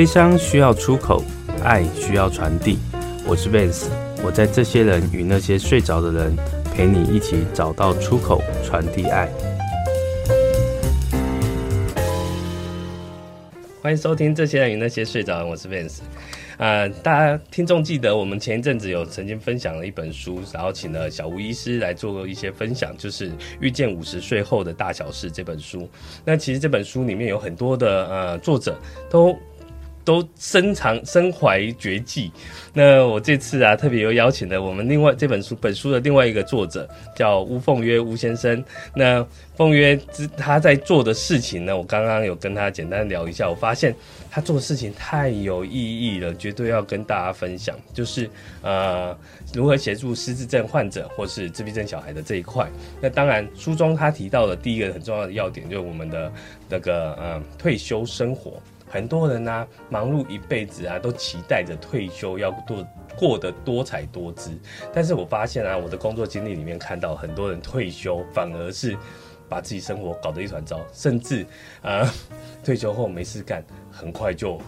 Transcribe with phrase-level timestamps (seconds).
[0.00, 1.22] 悲伤需要出口，
[1.62, 2.78] 爱需要传递。
[3.28, 3.86] 我是 Vance，
[4.24, 6.34] 我在这些人与那些睡着的人，
[6.74, 9.28] 陪你一起找到出口，传递爱。
[13.82, 15.98] 欢迎收听《这些人与那些睡着人》，我是 Vance。
[17.02, 23.28] 大家听众记得，我们前一阵子有曾经分享了一本书，然后请了小吴医师来做一些分享，就是
[23.60, 25.86] 《遇见五十岁后的大小事》这本书。
[26.24, 28.80] 那其实这本书里面有很多的呃作者
[29.10, 29.38] 都。
[30.04, 32.30] 都深藏身怀绝技。
[32.72, 38.62] 那我这次啊，特别又邀请了我们另外这本书本书的另外一个作者，叫吴凤约吴先生。
[38.94, 39.26] 那
[39.56, 43.94] 凤约之他在做的事情呢，我刚刚有跟他简单聊一下，我发现
[44.30, 47.76] 他做的事情太有意义了，绝对要跟大家分享。
[47.92, 48.30] 就是
[48.62, 49.16] 呃，
[49.52, 52.66] 如何协助失智症患者或是自闭症小孩的这一块。
[53.00, 56.32] 那当然，书中他提到的第一个很重要的要点，就是我们的
[56.68, 58.54] 那个呃退休生活。
[58.90, 62.84] 很多人呢、啊，忙碌一辈子啊，都期待着退休要多
[63.16, 64.50] 过得多彩多姿。
[64.92, 68.96] 但是我发现啊，我的工作经历里面看到很多人退休反而是
[69.48, 71.46] 把自己生活搞得一团糟，甚至
[71.82, 72.12] 啊、
[72.64, 74.60] 退休后没事干，很快就。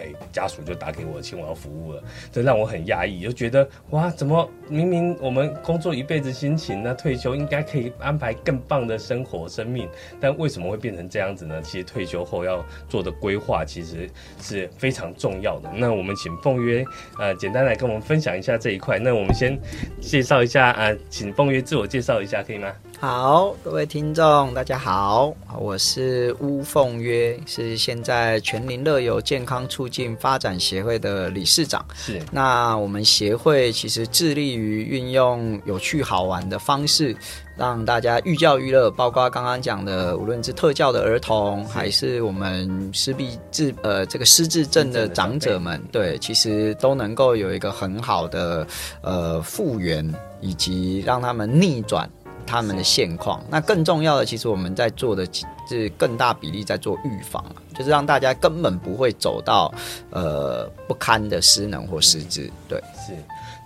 [0.00, 9.88] 哎，家属就打给我，请我要服务了，这让我很压抑，就觉得哇，怎么明明我们工作一辈子辛勤，那退休应该可以安排更棒的生活生命，
[10.20, 11.60] 但为什么会变成这样子呢？
[11.62, 14.08] 其实退休后要做的规划，其实
[14.40, 15.70] 是非常重要的。
[15.74, 16.84] 那我们请凤约
[17.18, 18.98] 呃，简单来跟我们分享一下这一块。
[18.98, 19.58] 那我们先
[20.00, 22.72] 介绍一下啊、请凤约自我介绍一下，可以吗？
[23.00, 31.82] 好，各位听众，大家好，我是巫凤约，是现在全民乐游健康促进发展协会的理事长。
[31.94, 37.16] 是，那我们协会其实致力于运用有趣好玩的方式，
[37.56, 48.66] 让大家寓教于乐，包括刚刚讲的，无论是特教的儿童，还是我们失必智呃这个失智症的长者们，对，其实都能够有一个很好的
[49.00, 50.06] 呃复原，
[50.42, 52.06] 以及让他们逆转。
[52.46, 55.26] 他们的现况，那更重要的，其实我们在做的
[55.68, 57.44] 是更大比例在做预防，
[57.76, 59.72] 就是让大家根本不会走到
[60.10, 62.50] 呃不堪的失能或失智。
[62.68, 63.12] 对，是。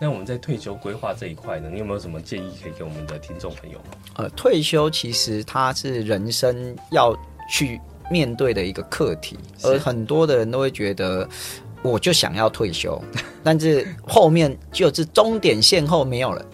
[0.00, 3.78] 那我们在退休规划这一块呢，你有没有什么建议可以给我们的听众朋友？
[4.16, 7.16] 呃，退休其实它是人生要
[7.48, 7.80] 去
[8.10, 11.26] 面对的一个课题，而很多的人都会觉得，
[11.80, 13.00] 我就想要退休，
[13.42, 16.44] 但是后面就是终点线后没有了。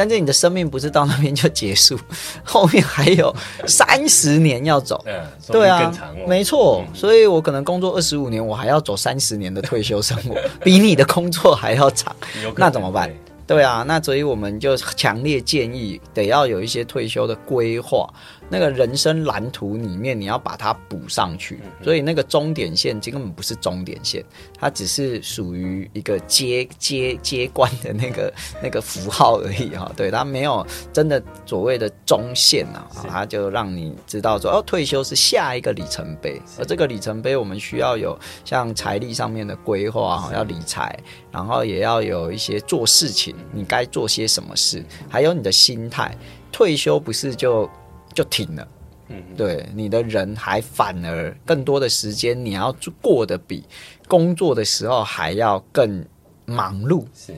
[0.00, 2.00] 但是你的生命不是到那边就结束，
[2.42, 3.34] 后面还有
[3.66, 4.98] 三十年要走。
[5.04, 5.12] 嗯，
[5.48, 5.92] 对啊，
[6.26, 6.82] 没错。
[6.94, 10.34] 所以我可能工作二十五年，我还要走三十年的退休生活，
[10.64, 12.16] 比你的工作还要长。
[12.56, 13.12] 那怎么办？
[13.46, 18.08] 对啊，那所以我们就强烈建议得要有一些退休的规划。
[18.50, 24.24] 那个人生蓝图里面，你要把它补上去，所以那个终点线根本不是终点线，
[24.58, 29.90] 它只是属于一个接接接关的那个 那个符号而已哈。
[29.96, 40.98] 对，它没有真的所谓的中线啊，它就让你知道说，哦，退休是下一个里程碑，而这个里程碑我们需要有像财力上面的规划哈，要理财，
[41.30, 46.16] 然后也要有一些做事情，你该做些什么事，还有你的心态，
[46.50, 47.70] 退休不是就。
[48.20, 48.68] 就停了，
[49.08, 52.70] 嗯，对，你的人还反而更多的时间，你要
[53.00, 53.64] 过得比
[54.06, 56.04] 工作的时候还要更
[56.44, 57.34] 忙碌，是，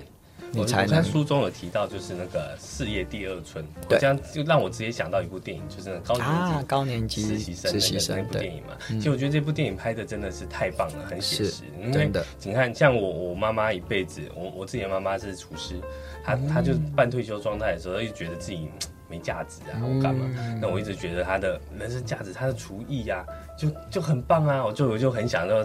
[0.51, 0.97] 你才能。
[0.97, 8.77] 在书中有提到，就是那个事业第二春，对，这样就让我直接想到一部电影，就是那高年级、啊、高年级实习生实习生那部电影嘛。
[8.89, 11.63] 其实我觉得这部电影拍的真的是太棒了，很写实。
[11.81, 12.11] 因为，
[12.43, 15.81] 你看，像我我妈妈一辈子，我我自己的妈妈是厨师，
[16.25, 18.69] 她她就半退休状态的时候，就觉得自己。
[19.13, 20.27] 没价值啊，我干嘛？
[20.59, 23.23] 那我一直觉得他的人生价值，他的厨艺呀，
[23.59, 24.65] 就就很棒啊！
[24.65, 25.63] 我就我就很想要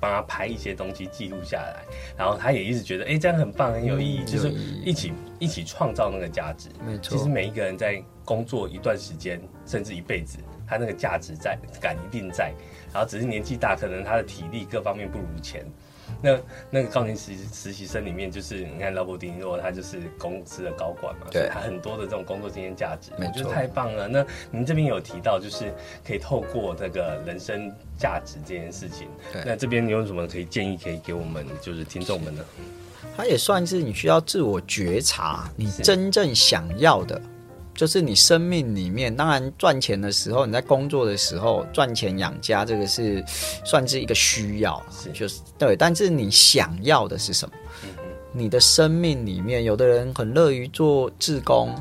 [0.00, 1.84] 帮他拍一些东西记录下来，
[2.16, 4.50] 然后他也一直觉得，哎，这样很棒，很有意义，就是
[4.84, 6.68] 一起一起创造那个价值。
[6.84, 12.52] 没错，其实每一个人在工作一段时间，甚至一辈子，他那个价值在感一定在，
[12.92, 15.64] 然后只是年纪大，可能他的体力各方面不如前。
[16.22, 16.38] 那
[16.70, 24.08] 那个高年级实习生里面，就是你看劳勃迪尼洛，他就是公司的高管嘛，对，他很多的这种工作经验价值，我觉得太棒了。
[24.08, 25.72] 那您这边有提到，就是
[26.06, 32.44] 可以透过这个人生价值这件事情，对，那这边你有什么可以建议可以给我们就是听众们呢？
[33.16, 37.20] 他也算是你需要自我觉察，你真正想要的。
[37.78, 43.24] 就是你生命里面，当然赚钱的时候，你在工作的时候赚钱养家，这个是
[43.64, 45.76] 算是一个需要，是就是对。
[45.76, 47.54] 但是你想要的是什么？
[47.84, 47.90] 嗯、
[48.32, 51.72] 你的生命里面，有的人很乐于做志工，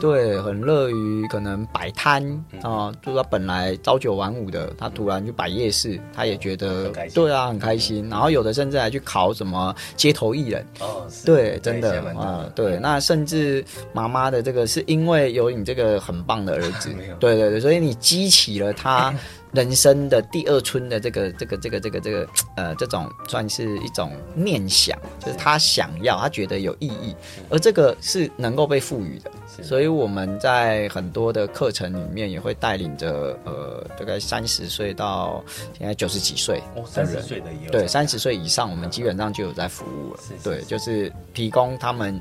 [0.00, 2.22] 对，很乐于可能摆摊
[2.62, 8.08] 啊，就是他本来朝九晚五的，他突然就摆夜市，他也觉得对啊，很开心。
[8.08, 10.66] 然后有的甚至还去考什么街头艺人。
[10.80, 12.78] 哦，对，真的啊，对。
[12.78, 16.90] 那甚至妈妈的这个是因为有你这个很棒的儿子，
[17.20, 19.14] 对对对，所以你激起了他。
[19.52, 27.14] 人生的第二春的这个这个这个这个这个呃，这种算是一种念想，就是他想要，他觉得有意义，
[27.50, 29.30] 而这个是能够被赋予的。
[29.60, 35.44] 所以我们在很多的课程里面也会带领着呃，大概三十岁到
[35.76, 40.20] 现在九十几岁，哦，三十岁的也有，对，三十岁以上，我们基本上就有在服务了。
[40.42, 42.18] 对，就是提供他们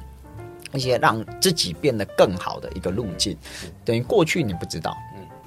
[0.73, 3.37] 一些让自己变得更好的一个路径，
[3.85, 4.97] 等于过去你不知道。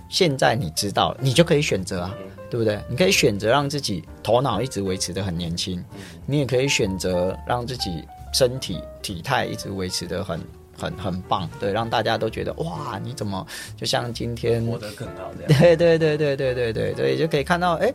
[0.08, 2.14] 现在你知道了，你就可以选择啊，
[2.48, 2.78] 对不对？
[2.88, 5.82] 你可以选择让自己头脑一直维持的很年轻，
[6.24, 10.40] 你也可以选择让自己身体体态一直维持的很
[10.76, 15.60] 很很棒，对，让大家都觉得哇，你怎么就像今天活得更好这样？
[15.60, 17.92] 对对对对对对对对，就可以看到，哎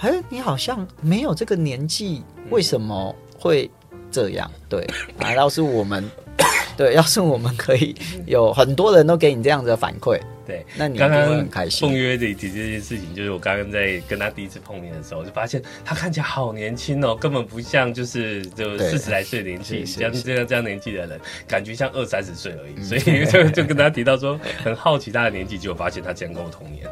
[0.00, 3.70] 哎，你好像没有这个年纪，为什么会
[4.10, 4.50] 这样？
[4.68, 4.86] 对，
[5.18, 6.04] 难道是我们？
[6.76, 7.96] 对，要是我们可以
[8.26, 10.20] 有很多人都给你这样子的反馈。
[10.46, 11.46] 对，那你刚刚。
[11.80, 22.82] 凤约这提这件事情，就是我刚刚在跟他第一次碰面的时候，就发现他看起来好年轻哦，根本不像就是就四十来岁的年纪，像这样这样年纪的人，感觉像二三十岁而已。
[22.82, 26.86] 所以 就就跟他提到说，很好奇他的年纪，结果发现他竟然跟我同年，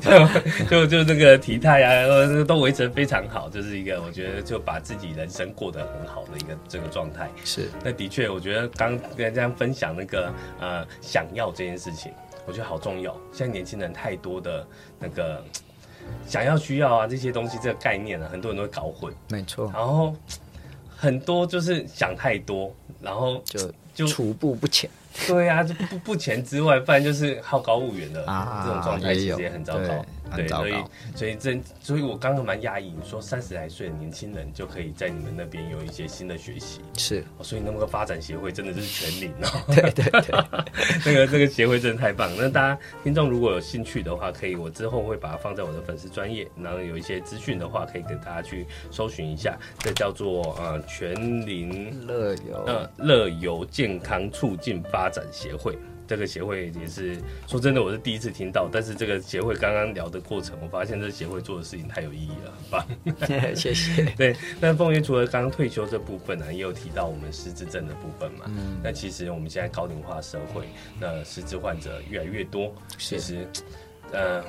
[0.68, 7.28] 就就就那个体态啊，都维持的非常好，就是一个我觉得就把自己人生过得很好的一个这个状态。
[7.44, 12.05] 是，那的确，我觉得刚跟大家分享那个呃想要这件事情。
[12.46, 13.14] 我觉得好重要。
[13.32, 14.66] 现在年轻人太多的
[14.98, 15.42] 那个
[16.26, 19.12] 想要、需要啊，这些东西这个概念呢、啊，很多人都会搞混。
[19.28, 19.70] 没错。
[19.74, 20.14] 然后
[20.96, 24.88] 很多就是想太多，然后就就处步不前。
[25.26, 30.04] 对呀、啊，就不 不前之外，不然就是好高骛远的啊，这种状态其实也很糟糕。
[30.34, 30.74] 对，所以
[31.14, 39.62] 所以这所以我刚刚蛮讶异，你说三十来岁的年轻人就可以在你们那边有一些新的学习，是，所以那么个发展协会真的是全领哦。
[39.74, 40.44] 对对对，
[41.06, 42.30] 那个这个协会真的太棒。
[42.36, 49.58] 那大家听众如果有兴趣的话，可以我之后会把它放在我的粉丝专业，然后有一些资讯的话，可以给大家去搜寻一下。
[49.78, 51.14] 这叫做呃全
[51.46, 55.78] 龄乐游呃乐游健康促进发展协会。
[56.06, 57.16] 这个协会也是
[57.46, 58.68] 说真的，我是第一次听到。
[58.72, 62.52] 但是这个协会刚刚聊的过程，我发现这个协会做的事情太有意义了，
[63.04, 63.54] 很棒。
[63.54, 64.04] 谢谢。
[64.16, 68.46] 对，那凤月除了刚刚退休这部分呢、啊，也有提到我们失智症的部分嘛。
[68.48, 68.78] 嗯。
[68.82, 70.68] 那其实我们现在高龄化社会，
[71.00, 72.74] 那失智患者越来越多。
[72.98, 73.46] 其实，
[74.12, 74.42] 呃。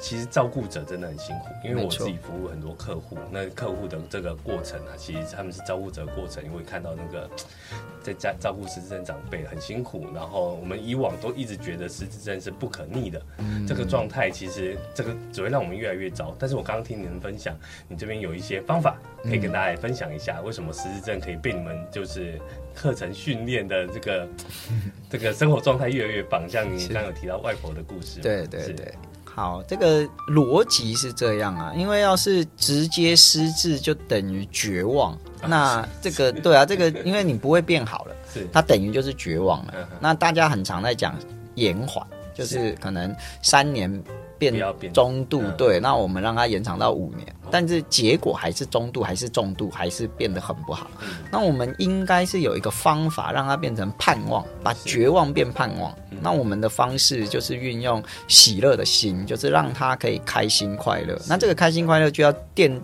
[0.00, 7.28] 其实照顾者真的很辛苦，因为我自己服务很多客户，那客户的这个过程啊，其实他们是照顾者的过程，因为看到那个
[8.02, 16.34] 在家照顾失智症长辈很辛苦，然后我们以往都一直觉得失智症是不可逆的，嗯、这个状态其实这个只会让我们越来越糟。
[16.38, 17.54] 但是我刚刚听你们分享，
[17.86, 22.40] 你这边有一些方法可以跟大家来分享一下，为什么失智症可以被你们就是
[22.74, 24.28] 课程训练的这个
[25.10, 26.48] 这个生活状态越来越棒？
[26.48, 28.94] 像你刚刚有提到外婆的故事，对对对。
[29.34, 35.16] 好，这个逻辑是这样啊，因为要是直接失智就等于绝望，
[35.46, 39.74] 那这个对啊，这个因为你不会变好了， 是它等于就是绝望了。
[40.00, 41.16] 那大家很常在讲
[41.54, 44.02] 延缓，就是可能三年。
[44.40, 44.54] 变
[44.94, 50.90] 中度，对，那我们让它延长到五年，但是结果还是中度，还是重度，还是变得很不好。
[51.30, 55.94] 那我们应该是有一个方法让它变成盼望，把绝望变盼望。
[56.22, 61.20] 那我们的方式就是运用喜乐的心，就是让它可以开心快乐。
[61.28, 62.80] 那这个开心快乐就要奠。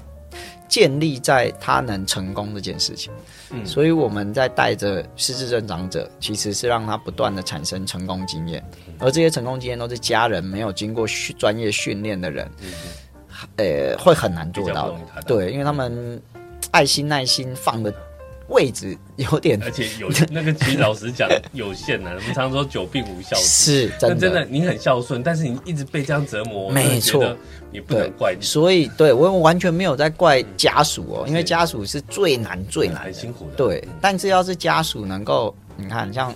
[0.69, 3.12] 建立在他能成功这件事情，
[3.50, 8.64] 嗯，所以我们在带着失智症长者，其实是让他不断的产生成功经验，
[8.99, 11.07] 而这些成功经验都是家人没有经过
[11.38, 12.50] 专业训练的人，
[13.57, 15.23] 呃，会很难做到的。
[15.26, 16.21] 对，因为他们
[16.71, 17.93] 爱心耐心放的。
[18.49, 22.11] 位置有点，而且有那个，其实老实讲 有限的。
[22.11, 24.17] 我们常常说久病无孝子，是真的。
[24.17, 27.37] 真的，你很孝顺，但是你一直被这样折磨，没错，
[27.73, 28.45] 也不能怪你。
[28.45, 33.57] 所以，对我完全没有在怪家属哦，因为家属是最难最难，很辛苦的。
[33.57, 36.35] 对，但是要是家属能够，你看，像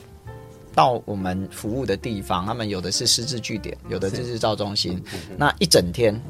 [0.74, 5.02] 到我们服务的地方，他们有的是失智据点，有的是日照中心，
[5.36, 6.20] 那一整天。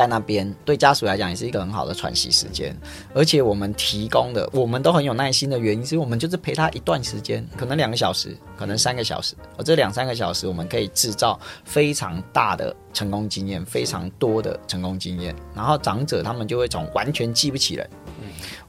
[0.00, 2.74] 在那边对家属来讲也是一个很好的喘息时间，
[3.12, 17.86] 而且我们提供的我们都很有耐心的原因是，我们就是陪他一段时间，可能两个小时，可能三个小时，而这两三个小时我们可以制造非常大的成功经验，非常多的成功经验，然后长者他们就会从完全记不起人，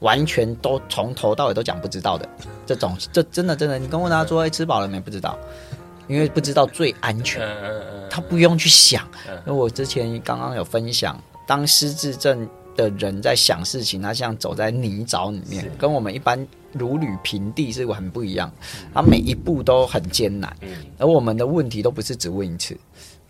[0.00, 2.28] 完全都从头到尾都讲不知道的。
[2.66, 5.00] 这种这真的真的，你跟问他说，哎，吃饱了没？
[5.00, 5.38] 不知道，
[6.08, 7.46] 因为不知道最安全，
[8.10, 9.02] 他不用去想。
[9.46, 18.50] 因为我之前刚刚有分享，当失智症的人在想事情，他像走在泥沼里面，跟我们一般如履平地是很不一样。
[18.94, 20.54] 他每一步都很艰难，
[20.98, 22.76] 而我们的问题都不是只问一次，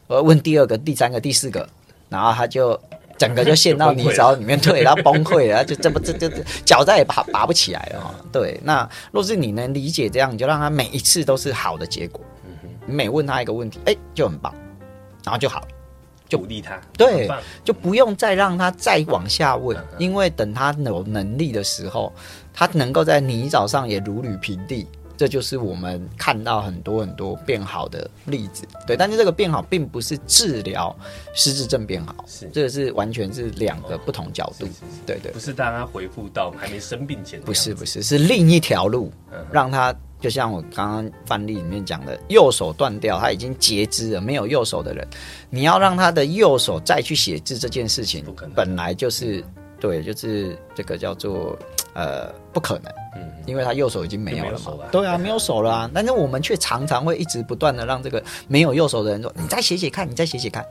[0.09, 1.69] 而问第二个、第三个、第四个，
[2.09, 2.79] 然后他就。
[3.19, 6.29] 整个就陷到泥沼里面，对，然后崩溃了，就这么这这
[6.65, 8.13] 脚再也拔拔不起来了。
[8.33, 12.21] 对，那若是你能理解这样，你就让他每一次都是好的结果。
[12.87, 14.55] 你每问他一个问题，哎，就很棒，
[15.25, 15.67] 然后就好，
[16.29, 16.81] 就鼓励他。
[16.97, 17.29] 对，
[17.65, 22.13] 就不用再让他再往下问，因为等他有能力的时候，
[22.53, 24.87] 他能够在泥沼上也如履平地。
[25.15, 30.97] 这就是我们看到很多很多变好的例子，对，但是这个变好并不是治疗
[31.33, 32.51] 失智症变好，是。
[32.53, 34.67] 这个是完全是两个不同角度，
[35.07, 39.13] 对对，不是让他回复到还没生病前，不是不是是另一条路，
[39.53, 45.07] 让他就像我刚刚范例里面讲的，右手断掉，他已经截肢了，没有右手的人，
[45.51, 48.25] 你要让他的右手再去写字这件事情，
[48.55, 49.45] 本来就是
[49.81, 51.59] 对，就是这个叫做
[51.95, 52.93] 呃不可能。
[53.17, 55.91] 嗯，因为他右手已经没有了嘛，对啊，没有手了啊。
[55.93, 60.65] 但是我们却常常会一直不断的让这个没有右手的人说：“你再写写看，你再写写看。”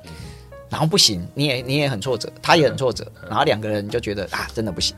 [0.72, 4.96] 然后不行，你也你也很挫折，他也很挫折，然后两个人就觉得啊，真的不行。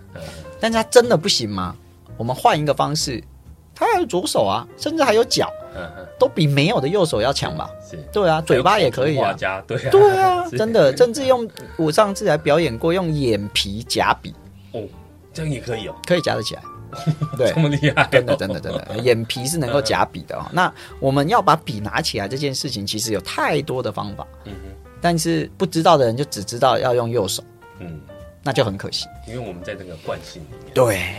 [0.60, 1.76] 但是他真的不行吗？
[2.16, 3.22] 我们换一个方式，
[3.75, 5.51] 他还有左手啊，甚至还有脚，
[6.20, 7.70] 都比没有的右手要强吧？
[8.12, 14.34] 对啊，嘴巴也可以啊，对啊，对啊， 真的，甚至用我上次还表演过用眼皮夹笔。
[14.72, 14.82] 哦，
[15.34, 16.62] 这样也可以哦，可以夹得起来。
[17.36, 20.46] 对，这么厉害，真的，真的，真的，眼皮是能够夹笔的哦。
[20.51, 27.44] 那我们要把笔拿起来这件事情，其实有太多的方法，嗯哼，但是不知道的人就只知道要用右手，
[27.80, 28.00] 嗯，
[28.44, 31.15] 那就很可惜，因为我们在这个惯性里面，对，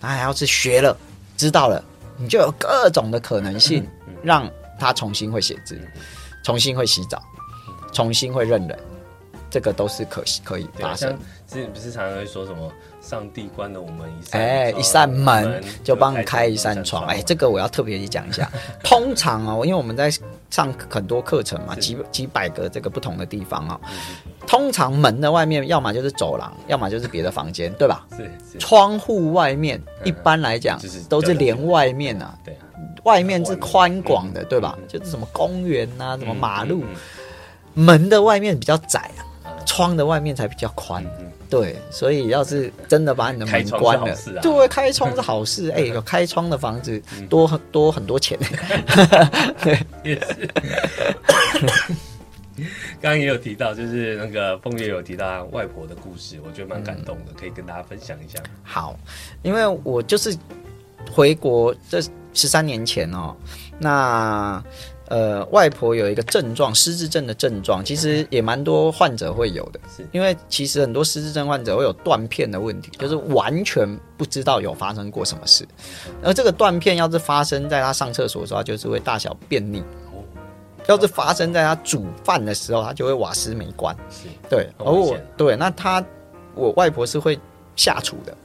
[0.00, 0.96] 那还要是学了，
[1.36, 1.82] 知道了，
[2.16, 3.86] 你就有各种的可能性，
[4.22, 5.78] 让他重新会写字，
[6.44, 7.22] 重新会洗澡，
[7.92, 8.78] 重新会认人，
[9.50, 11.16] 这个都是可可以发生。
[11.46, 12.72] 之前不是常常会说什么？
[13.00, 17.06] 上帝关了我们一扇，哎，一扇门就帮你开一扇窗。
[17.06, 18.50] 哎，这个我要特别去讲一下。
[18.82, 20.10] 通常哦，因为我们在
[20.50, 23.80] 上很多课程嘛，几几百个这个不同的地方哦。
[24.46, 28.06] 通常门的外面，要么就是走廊，要么就是别的房间，对吧？
[28.16, 28.58] 是。
[28.58, 32.56] 窗户外面一般来讲都是连外面啊，对，
[33.04, 34.78] 外面是宽广的，对吧？
[34.88, 36.84] 就是什么公园呐，什么马路，
[37.74, 39.10] 门的外面比较窄
[39.42, 41.04] 啊，窗的外面才比较宽。
[41.48, 45.70] 对，所以要是真的把你的门关了，啊、对，开窗是好事。
[45.76, 48.38] 哎、欸，有开窗的房子多很多很多钱。
[50.04, 50.48] 也是。
[53.00, 58.38] 刚刚也有提到，就是那个凤月有提到外婆的故事，我觉得蛮感动的，嗯、可以跟大家分享一下。
[58.62, 58.98] 好，
[59.42, 60.36] 因为我就是
[61.12, 62.00] 回国这
[62.32, 63.36] 十三年前哦，
[63.78, 64.62] 那。
[65.08, 69.78] 呃，外婆有一个症状，失智症的症状，其实也蛮多患者会有的。
[69.96, 75.66] 是因为其实很多失智症患者会有断片的问题，就是完全不知道有发生过什么事。
[76.22, 79.80] 而这个断片要是发生在他上厕所的时候，就是会大小便秘；
[80.88, 83.96] 要是发生在他煮饭的时候，他就会瓦斯没关。
[84.10, 86.04] 是对，而我对，那他
[86.54, 87.38] 我外婆是会
[87.76, 88.36] 下厨的。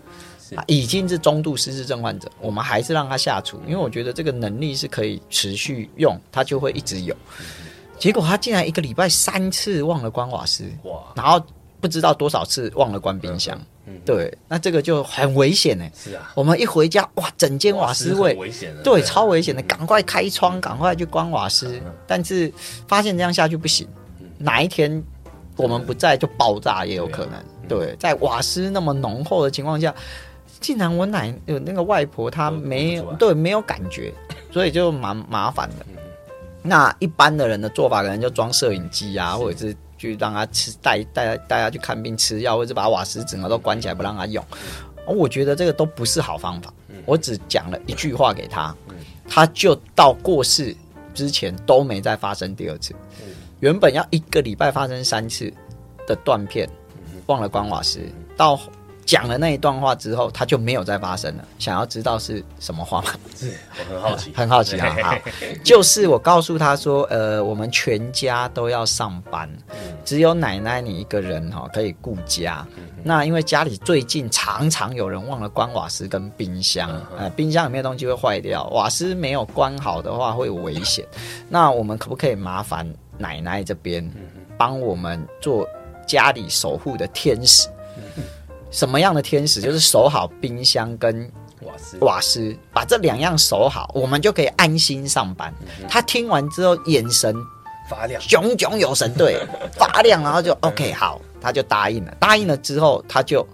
[0.68, 7.16] 已经是中度失智症患者，我们还是让他下厨，因为我觉得这个能力是可以持续用，他就会一直有。
[7.98, 11.00] 结果他竟然一个礼拜三次忘了关瓦斯，哇！
[11.16, 11.40] 然后
[11.80, 13.56] 不知道多少次忘了关冰箱，
[14.04, 15.86] 对，那这个就很危险呢。
[15.96, 21.80] 是啊，我们一回家，哇，整间瓦斯味，危险的，对，超危险的，赶快开窗，赶快去关瓦斯。
[22.06, 22.52] 但是
[22.88, 23.88] 发现这样下去不行，
[24.38, 25.02] 哪一天
[25.56, 27.34] 我们不在就爆炸也有可能。
[27.70, 29.94] 对，在瓦斯那么浓厚的情况下。
[30.62, 34.14] 竟然我奶有那个外婆，她没有对没有感觉，
[34.52, 35.86] 所以就蛮麻烦的。
[36.62, 44.46] 那一般的人的做法，可能就装摄影机啊，或者是去让他吃带带带他去看病吃药，或者是把瓦斯整个都关起来不让他用。
[45.08, 46.72] 我觉得这个都不是好方法。
[47.06, 48.76] 我只讲了一句话给他，
[49.28, 50.76] 他就到过世
[51.16, 52.94] 之前都没再发生第二次。
[53.60, 55.52] 原本要一个礼拜发生三次
[56.06, 56.70] 的断片，
[57.26, 58.00] 忘了关瓦斯
[58.38, 58.60] 到。
[59.12, 61.44] 讲了那一段话之后，他就没有再发生了。
[61.60, 63.10] 想要知道是什么话吗？
[63.36, 64.96] 是我很好奇， 很好奇啊！
[65.04, 65.18] 好，
[65.66, 69.50] 就是我告诉他说，呃，我们全家都要上班，
[70.06, 72.66] 只有奶奶你一个人哈可以顾家。
[73.04, 81.06] 那因为家里最近常常有人忘了关瓦斯跟冰箱，呃，冰箱里面的东西会坏掉，瓦斯没有关好的话会有危险。
[81.50, 84.10] 那我们可不可以麻烦奶奶这边
[84.58, 85.68] 帮我们做
[86.08, 87.68] 家里守护的天使？
[88.72, 89.62] 什么样的天使？
[89.62, 91.30] 就是守好冰箱跟
[91.62, 95.54] 瓦斯，瓦斯，把这两样守好，我们就可以安心上班。
[95.62, 97.36] 嗯、他听完之后，眼神
[97.90, 99.46] 发亮，炯炯有神，对，
[99.78, 102.16] 发亮，然后就 OK，好，他就答应了。
[102.20, 103.46] 答应了之后，他就。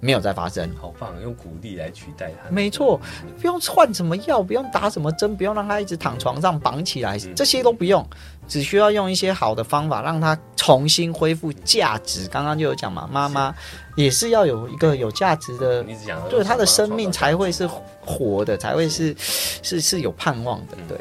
[0.00, 1.12] 没有再发生，好棒！
[1.22, 3.00] 用鼓励来取代他，没错，
[3.40, 8.06] 不用换什么药，不用打什么针，不用让他一直躺床上绑起来，这些都不用，
[8.46, 12.28] 只需要用一些好的方法，让他重新恢复价值。
[12.28, 13.54] 刚刚就有讲嘛，妈妈
[13.96, 15.84] 也是要有一个有价值的，
[16.30, 17.68] 对他的生命才会是
[18.04, 20.98] 活的，才会是是是有盼望的，对。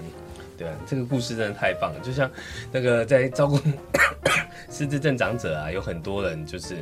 [0.57, 2.29] 对啊，这个故事真的太棒了，就像
[2.71, 3.59] 那个在照顾
[4.69, 6.77] 失智症长者啊，有很多人就是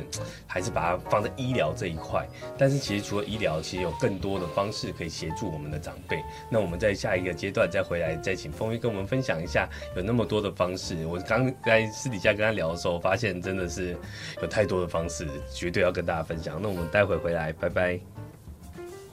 [0.46, 2.26] 还是把它放在医疗这一块，
[2.58, 6.22] 但是其实除了医疗，其实有更多的方式可以协助我们的长辈。
[6.50, 11.06] 那我们在下一个阶段再回来，再请凤玉跟我们分享一下，有那么多的方式。
[11.06, 13.96] 我刚在私底下跟他聊的时候，发现真的是
[14.40, 16.58] 有太多的方式，绝对要跟大家分享。
[16.60, 18.15] 那我们待会回来，拜拜。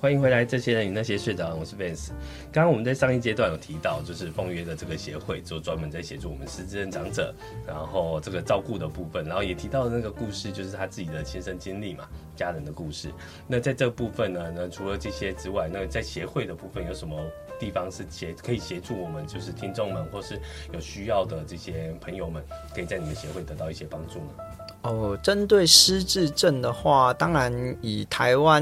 [0.03, 2.09] 欢迎回来，这些人与那些睡着，我是 Vance。
[2.51, 7.33] 刚刚我们在上一阶段有提到，就是凤约的这个协会，就专门在协助我们失智症长者，
[7.65, 12.05] 然后这个照顾的部分，然后也提到那个故事，就是他自己的亲身经历嘛，
[12.35, 13.13] 家人的故事。
[13.47, 17.17] 那在这部分呢，那除了这些之外，那在协会的部分有什么
[17.57, 20.37] 地方是协可以协助我们，就是听众们或是
[20.73, 22.43] 有需要的这些朋友们，
[22.75, 24.62] 可以在你们协会得到一些帮助呢？
[24.83, 28.61] 哦，针对失智症的话，当然以台湾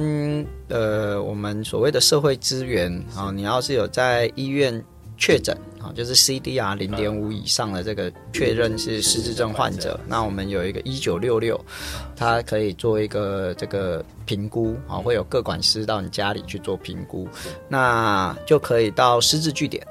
[0.70, 4.84] 呃，我们所谓的社会资源啊、哦，你要是有在医院
[5.18, 11.60] 确诊啊、哦，就是 CDR 零点五以上的这个确认是失智症患者，那我们有一个一九六六，
[12.16, 17.28] 它可以做一个这个评估啊、哦，会有各管师到你家里去做评估，
[17.68, 19.84] 那就可以到失智据点。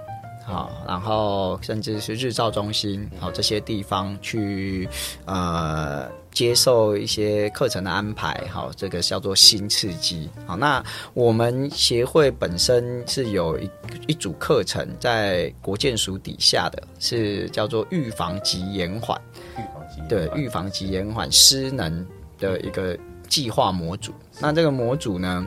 [0.47, 4.89] 好，然后甚至是日照中心，好这些地方去
[5.25, 10.29] 呃接受一些课程的安排，好，这个叫做新刺激。
[10.47, 13.71] 好，那我们协会本身是有一
[14.07, 19.21] 一组课程在国健署底下的，是叫做预防及延缓，
[19.57, 22.07] 预防及对预防及延缓失能
[22.39, 22.97] 的一个
[23.29, 24.13] 计划模组。
[24.39, 25.47] 那这个模组呢，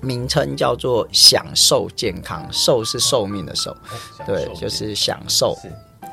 [0.00, 3.76] 名称叫做“享受健康”，寿是寿命的寿，
[4.26, 5.56] 对，就是享受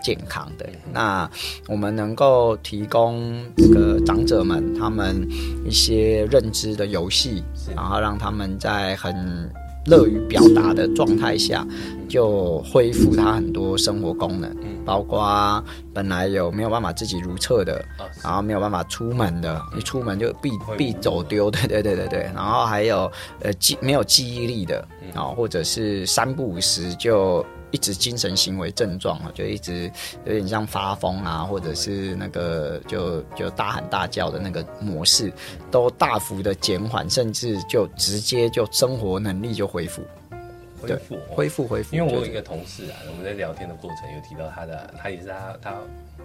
[0.04, 0.68] 健康的。
[0.92, 1.30] 那
[1.68, 5.28] 我们能够提供这个长者们他们
[5.66, 7.44] 一些认知的游戏，
[7.76, 9.50] 然后让他们在很
[9.88, 11.66] 乐于表达的状态下，
[12.08, 15.62] 就恢复他很多生活功能，包括
[15.94, 17.84] 本来有没有办法自己如厕的，
[18.24, 23.12] 然后没有办法出门的，一出门就必必走丢， 对对对对对，然后还有
[23.42, 27.46] 呃记没有记忆力的，啊，或者是三不五时就。
[27.74, 29.92] 一直精神行为症状啊，就一直
[30.26, 35.34] 有点像发疯啊，或者是那个就就大喊大叫的那个模式，
[35.72, 40.04] 都大幅的减缓，甚至就直接就生活能力就恢复，
[40.80, 41.96] 恢复恢复恢复。
[41.96, 45.76] 因为我有一个同事啊，我们在聊天的过程有提到他的，他也是他他。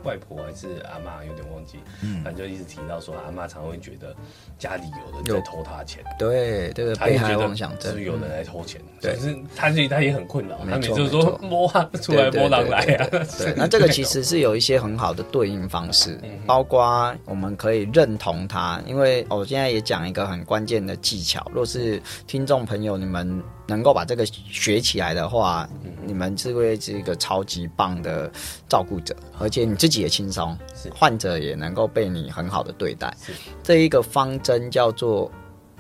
[0.05, 4.15] 外婆还是阿妈，有点忘记，嗯，反正就一直提到说，阿妈常会觉得
[4.59, 23.43] 家里有人在偷她钱，对，这个被害妄想症，是有人来偷钱，对，可是他自己他也很困扰，他每次就说摸啊，出来摸狼来啊，对， 那这个其实是有一些很好的对应方式，包括我们可以认同他，因为我现在也讲一个很关键的技巧，若是听众朋友你们。
[23.69, 25.69] 能够把这个学起来的话，
[26.07, 28.29] 你们是会是一个超级棒的
[28.67, 30.57] 照顾者，而且你自己也轻松，
[30.93, 33.15] 患者也能够被你很好的对待。
[33.63, 35.31] 这一个方针叫做：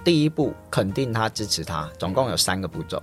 [0.05, 3.03] 第一步肯定他、支持他，总共有三个步骤。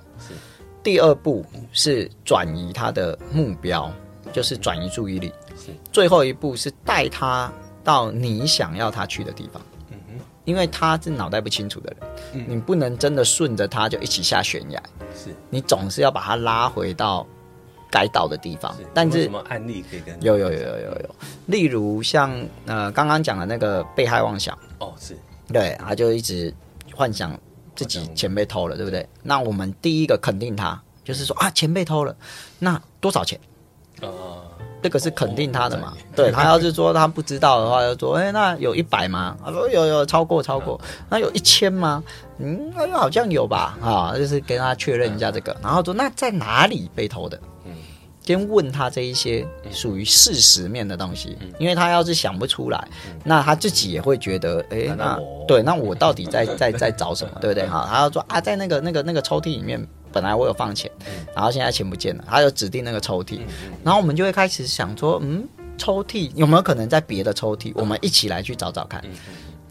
[0.83, 3.91] 第二步是转移他的目标，
[4.31, 5.33] 就是转移注意力。
[5.91, 7.51] 最后一步是带他
[7.83, 9.59] 到你想要他去的地方。
[10.45, 14.81] 因为他是脑袋不清楚的人，嗯、你不能真的顺着他就一起下悬崖，
[15.13, 17.25] 是你总是要把他拉回到
[17.91, 18.73] 该到的地方。
[18.77, 20.21] 是但是有什么案例可以跟？
[20.21, 21.15] 有有有有有有，
[21.47, 22.31] 例如像
[22.65, 25.17] 呃刚刚讲的那个被害妄想哦，是
[25.51, 26.53] 对，他就一直
[26.93, 27.37] 幻想
[27.75, 29.07] 自己钱被偷了，对不对？
[29.23, 32.15] 那我们第一个肯定他，就是说啊钱被偷了，
[32.59, 33.39] 那多少钱？
[34.01, 34.34] 啊、呃。
[34.85, 35.93] 这个是肯定他的嘛？
[36.15, 42.03] 对，他要是说他不知道的话，就说：“哎，那有一百吗？”他说：“有有超过超过。”那有一千吗？
[42.37, 43.75] 嗯，好像有吧？
[43.81, 47.71] 啊，就是跟他确认一下这个，然后说：“那在哪里被偷的？”嗯，
[48.23, 52.87] 先问他这一些属于事实面的东西，因为他要是想不出来，
[53.23, 57.31] 那他自己也会觉得：“哎，那对，那我到底在在在找什么？
[57.41, 59.83] 对不对？”哈，他要说：“啊，在那个那个那个抽屉里面。”
[60.15, 60.89] 本来我有放钱，
[61.35, 63.41] 然后现在钱不见了，他就指定那个抽屉，
[63.83, 65.45] 然后我们就会开始想说，嗯，
[65.77, 67.73] 抽屉有没有可能在别的抽屉？
[67.75, 69.03] 我们一起来去找找看。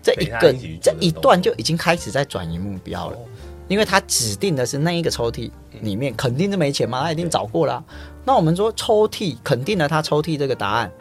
[0.03, 3.17] 这一个这一段就已经开始在转移目标了。
[3.67, 7.85] 因为他指定的是那一个抽屉里面肯定是没钱嘛，他一定找过了、啊。
[8.23, 10.93] 那我们说抽屉肯定了他抽屉这个答案，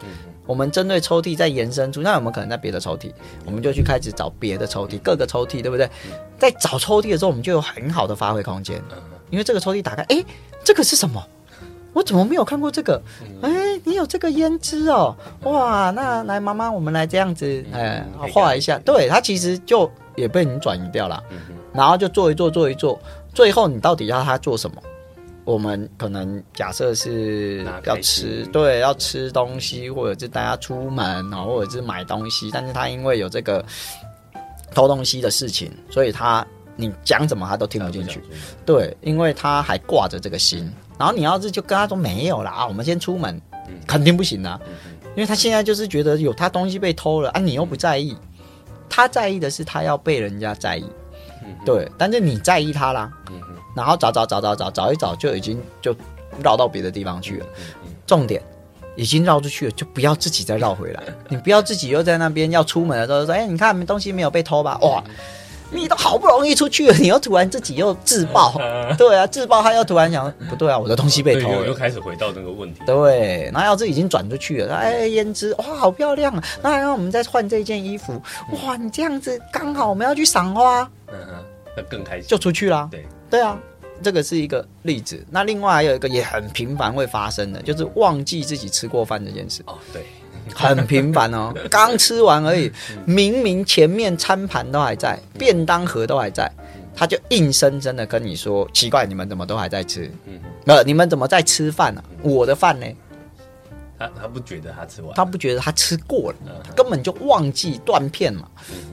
[0.46, 3.10] 我们针对抽屉再延伸出，那有没有可能在别的抽屉？
[3.46, 5.88] 我们就去开始找别的抽屉，各个抽屉，对不对？
[6.38, 8.82] 在找抽屉的时候，我们就有很好的发挥空间，
[9.30, 10.24] 因为这个抽屉打开，哎，
[10.62, 11.22] 这个是什么？
[11.92, 13.00] 我怎么没有看过这个？
[13.40, 18.78] 哎，你有这个胭脂哦，哇，那来妈妈，我们来这样子，哎，画一下。
[18.84, 21.22] 对，它其实就也被你转移掉了，
[21.72, 22.98] 然后就做一做，做一做，
[23.32, 24.76] 最后你到底要他做什么？
[25.44, 33.64] 我们可能假设是要吃，对，要吃东西，或者是大家出门，然后或者是买东西，但是他因为有这个
[34.72, 38.22] 偷东西的事情，所以他你讲什么他都听不进去，
[38.64, 40.70] 对，因为他还挂着这个心。
[40.98, 43.40] 然后你要是就跟他说没有啦，我们先出门，
[43.86, 44.60] 肯定不行的，
[45.16, 48.16] 因为他现在就是觉得有他东西被偷了啊，你又不在意，
[48.88, 50.84] 他在意的是他要被人家在意，
[51.64, 53.10] 对，但是你在意他啦，
[53.74, 55.94] 然后找找找找找找一找就已经就
[56.42, 57.46] 绕到别的地方去了，
[58.06, 58.42] 重点
[58.96, 64.78] 已经绕出去了，就不要自己再绕回来，你不要自己又在那边要出门的时候说，哎，你看东西没有被偷吧？
[64.82, 65.02] 哇！
[65.74, 68.54] 你都好不容易出去了，你又突然自己又自爆，
[68.96, 72.80] 对啊，自爆他又突然想，不对啊，我的东西被偷了，又开始回到那个问题。
[72.86, 76.44] 对，那要是已经转出去了，哎，胭脂哇，好漂亮啊！
[76.62, 78.20] 那让我们再换这件衣服，
[78.64, 81.44] 哇，你这样子刚好我们要去赏花，嗯哼，
[81.76, 82.88] 那更开心，就出去啦。
[82.90, 83.58] 对，对啊，
[84.02, 85.24] 这个是一个例子。
[85.30, 89.62] 那另外还有一个也很频繁会发生的，就是忘记自己吃过饭这件事。
[89.66, 90.04] 哦，对。
[90.54, 92.70] 很频繁哦， 刚吃完而已，
[93.04, 96.50] 明明前面餐盘都还在，便当盒都还在，
[96.94, 100.10] 他就硬生生的跟你说：“奇怪，你们怎么都还在吃？
[100.26, 102.02] 嗯呃，你们怎么在吃饭呢？
[102.22, 102.86] 我的饭呢？”
[103.96, 108.48] 他他不觉得他吃完，他不觉得他吃过了，他根本就忘记断片嘛。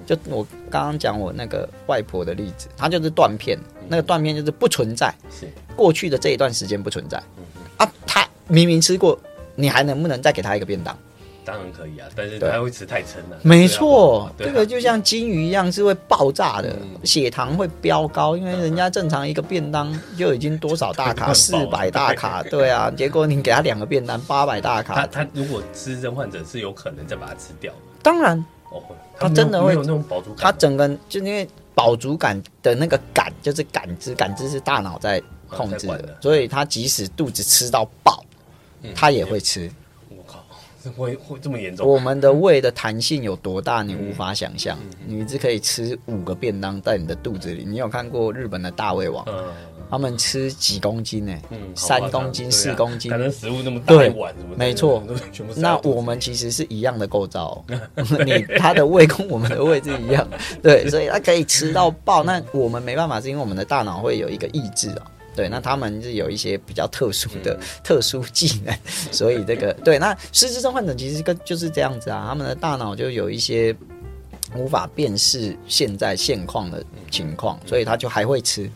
[0.06, 7.22] 就我刚刚讲我那个外婆的例子，他就是断片，那个断片就是不存在，是过去的这一段时间不存在
[7.78, 7.92] 啊。
[8.06, 9.20] 他明明吃过，
[9.56, 10.96] 你还能不能再给他一个便当？
[11.44, 13.38] 当然可以啊，但是他会吃太撑了。
[13.42, 24.94] 没错，这个就像金鱼一样是会爆炸的，血糖会飙高，因为人家正常一个便当就已经多少大卡， 四百大卡，对啊，结果你给他两个便当，八百大卡。
[24.94, 27.74] 他他如果失智症患者是有可能再把它吃掉。
[28.04, 28.38] 当然，
[28.72, 28.82] 哦，
[29.20, 30.38] 他真的会有那种饱足感。
[30.38, 38.24] 他整个就因为饱足感的那个感，就是感知，感知是大脑在控制的，所以他即使肚子吃到饱，
[38.94, 39.72] 他也会吃。
[40.98, 41.88] 会会这么严重？
[41.88, 43.84] 我们的胃的弹性有多大？
[43.84, 44.78] 你无法想象。
[45.06, 47.64] 你只可以吃五个便当在你的肚子里。
[47.66, 49.26] 你有看过日本的大胃王？
[49.90, 51.38] 他们吃几公斤呢？
[51.76, 53.12] 三公斤、四公斤。
[53.12, 55.04] 可能食物那么大一碗，没错。
[55.58, 57.62] 那我们其实是一样的构造。
[58.26, 60.26] 你他的胃跟我们的胃是一样，
[60.64, 62.24] 对，所以他可以吃到爆。
[62.24, 65.12] 那我们没办法，是因为我们的大脑会有一个抑制啊。
[65.36, 68.76] 对，那他们是有一些比较特殊的特殊技能，
[69.12, 73.76] 所以这个 对，那失智症患者其实跟就是这样子啊，他们的大脑就有一些
[74.56, 78.70] 无法辨识现在现况的情况，所以他就还会吃，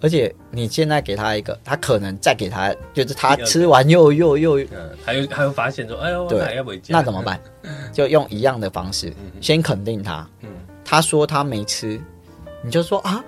[0.00, 7.40] 而且你现在给他一个，他可能再给他，就是他吃完又又又，嗯，还有还会发现说，哎呦，对，那怎么办？
[7.92, 10.48] 就用一样的方式，先肯定他，嗯。
[10.84, 12.00] 他说他没吃，
[12.62, 13.24] 你就说啊。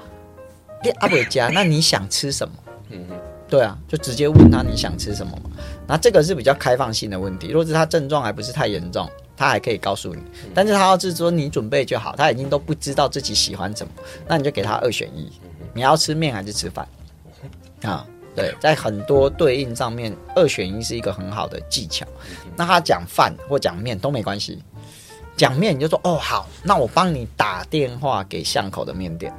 [0.93, 2.55] 阿伟家， 那你想吃什么？
[2.91, 3.17] 嗯哼，
[3.49, 5.51] 对啊，就直接问他你想吃什么嘛。
[5.87, 7.49] 那这个是比较开放性的问题。
[7.49, 10.23] 如果是他症状还不是太严重，他还可以告诉你。
[10.55, 13.93] 但是他要是说你准备就好，他已经都不知道自己喜欢什么，
[14.27, 15.31] 那你就给他二选一，
[15.73, 16.87] 你要吃面还是吃饭？
[17.83, 22.07] 啊，对，在很多对应上面，二选一是一个很好的技巧。
[22.57, 24.63] 那他讲饭或讲面都没关系，
[25.37, 29.33] 讲面你就说哦好，那我帮你打电话给巷口的面店。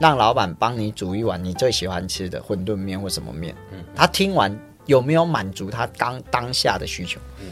[0.00, 7.20] 让老板帮你煮一碗你最喜欢吃的馄饨面或什么面，嗯他听完有没有满足他当当下的需求？
[7.40, 7.46] 嗯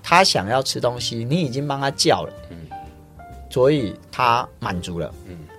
[0.00, 2.32] 他想要吃东西，你已经帮他叫了，
[3.50, 5.12] 所以他满足了。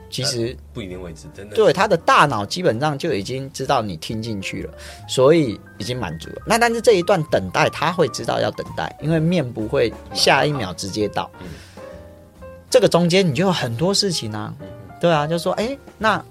[0.10, 1.56] 其实不一定会吃，真的。
[1.56, 4.73] 对，他的大脑基本上就已经知道你听进去了，
[5.08, 6.41] 所以已经满足了。
[6.47, 11.30] 那但是这一段等待，他会知道要等待，因为面不会下一秒直接到。
[11.41, 11.47] 嗯
[12.71, 14.54] 这个中间你就有很多事情啊。
[14.99, 16.23] 对啊，就说哎，那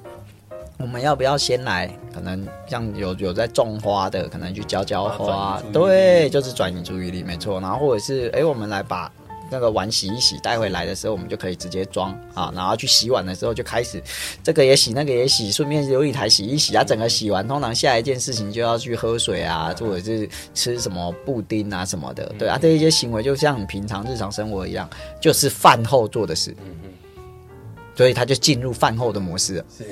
[0.78, 1.90] 我们要不要先来？
[2.14, 5.62] 可能像有有在种花的，可能去浇浇花。
[5.72, 7.60] 对，就是转移注意力，没错。
[7.60, 9.10] 然后或者是哎，我们来把
[9.50, 12.52] 那个碗洗一洗，带回来的时候，我们就可以直接装啊。
[12.54, 14.02] 然后去洗碗的时候，就开始
[14.42, 16.84] 这个也洗，那个也洗，顺便琉璃台洗一洗啊。
[16.84, 22.32] 整个洗完，通常下一件事情就要去喝水啊，或者是吃什么布丁啊什么的。
[22.38, 24.88] 对啊，这一些行为就像你平常日常生活一样，
[25.20, 26.54] 就是饭后做的事。
[27.98, 29.64] 所以他就进入饭后的模式了。
[29.76, 29.84] 是，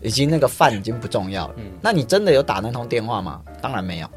[0.00, 1.54] 已经那个饭已经不重要了。
[1.56, 3.40] 嗯，那你真的有打那通电话吗？
[3.60, 4.08] 当然没有。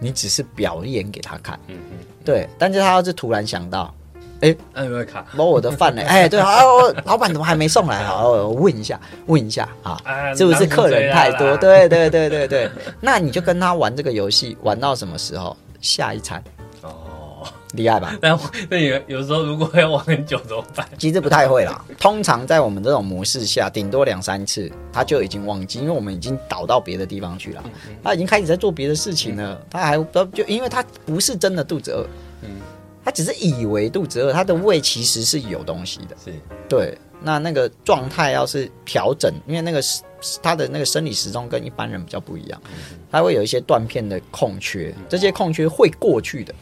[0.00, 1.56] 你只是表演给他看。
[1.68, 2.48] 嗯嗯，对。
[2.58, 3.94] 但是他要是突然想到，
[4.40, 5.24] 哎、欸，有没有卡？
[5.32, 6.02] 摸我的饭呢？
[6.10, 6.58] 哎，对啊，
[7.04, 8.02] 老板怎么还没送来？
[8.02, 10.02] 好，我问一下，问一下啊，
[10.34, 11.56] 是不是客人太多？
[11.58, 12.68] 对对对对对。
[13.00, 15.56] 那你就跟他玩这个游戏，玩到什么时候？
[15.80, 16.42] 下一餐。
[17.76, 18.16] 厉害吧？
[18.20, 20.88] 那那有有时候如果要玩很久怎么办？
[20.98, 21.84] 其实不太会啦。
[22.00, 27.62] 通常在我们这种模式下，顶多两三次，他就已经忘记，因为我们已经导到别的地方去了。
[28.02, 29.60] 他已经开始在做别的事情了。
[29.70, 29.96] 他还
[30.32, 32.06] 就因为他不是真的肚子饿，
[32.42, 32.48] 嗯，
[33.04, 36.16] 他只是以为肚子饿，他的胃其实是有东西的。
[36.24, 36.32] 是，
[36.68, 36.96] 对。
[37.22, 40.02] 那那个状态要是调整，因为那个是
[40.42, 42.62] 他的那个生理时钟跟一般人比较不一样，
[43.10, 46.54] 他会有一些断片的空缺，这些空缺会过去的。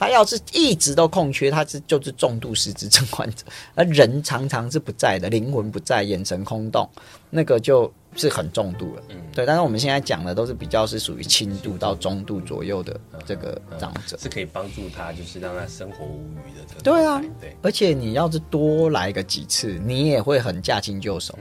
[0.00, 6.88] 他要是一直都空缺，他是就是重度失智症患者，而人常常是不在的，灵魂不在，眼神空洞，
[7.28, 9.02] 那个就是很重度了。
[9.10, 9.44] 嗯，对。
[9.44, 16.82] 但是我们现在讲的都是比较是属于轻度到中度左右的这个长者，是可以帮助他，就是让他生活无虞的。
[16.82, 17.54] 对啊，对。
[17.60, 21.38] 而且你要是多来个几次，你也会很驾轻就熟，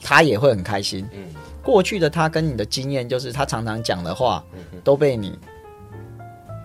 [0.00, 1.06] 他也会很开心。
[1.12, 1.28] 嗯，
[1.62, 4.42] 过去的他跟你的经验就是，他常常讲的话
[4.82, 5.38] 都被你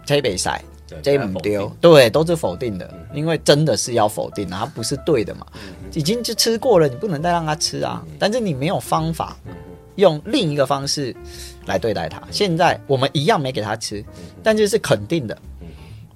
[0.08, 0.58] 推北塞。
[1.02, 8.04] 这不丢，对，都是否定的，嗯、因为真的是要否定的，它不是对的嘛，嗯、已经就吃过了，你不能再让他吃啊。
[8.08, 9.54] 嗯、但是你没有方法，嗯、
[9.96, 11.16] 用另一个方式
[11.66, 12.20] 来对待他。
[12.20, 15.68] 嗯、现在我们一样没给他吃，嗯、但是是肯定的，嗯、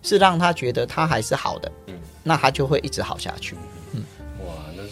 [0.03, 3.55] 是让他觉得他还是好的，嗯、那他就会一直好下去。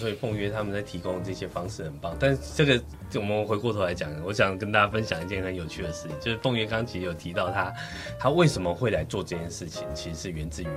[0.06, 2.80] 所以凤约他们在提供这些方式很棒，但是这个
[3.16, 7.74] 我们回过头来讲，我想跟大家分享一件很有趣的事情，就是凤约刚其实有提到他，
[8.20, 10.68] 他为什么会来做这件事情，其实是源自于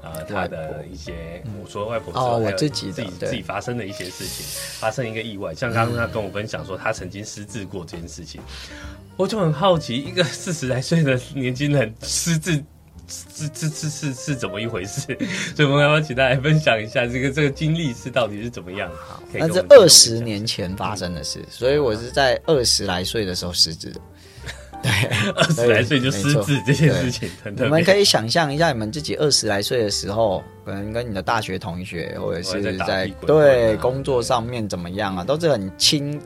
[0.00, 4.46] 呃他的一些，我说外婆之后，我自己自己自己发生的一些事情，
[4.80, 8.40] 发生一个意外，像刚刚他跟我分享说他曾经失智过这件事情，
[9.18, 12.64] 我就很好奇，一个四十来岁的年轻人失智。
[13.08, 15.00] 这这这是是怎么一回事？
[15.56, 18.90] 所以我们要不要请大家分享一下这个这个经历是到底是怎么样？
[19.06, 24.00] 好，那是二十年前发生的事，所以我是在二十来岁的时候失智的。
[24.80, 24.92] 对，
[25.34, 36.20] 二十来岁就失智这件事情，你们可以想象一下，你们自己二十来岁的时候，可能跟你的大学同学或者是在对工作上面怎么样啊，都是很轻。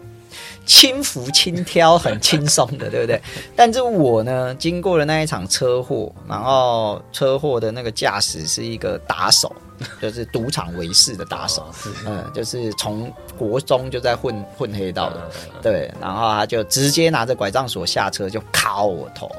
[0.64, 3.20] 轻浮轻挑，很轻松的，对不对？
[3.56, 9.54] 但是我呢，经过了那一场车祸，然后车祸的那个驾驶是一个打手，
[10.00, 11.66] 就是赌场为事的打手，
[12.06, 15.30] 嗯，就是从国中就在混混黑道的，
[15.62, 19.30] 对，然后他就直接拿着拐杖锁下车就敲我头，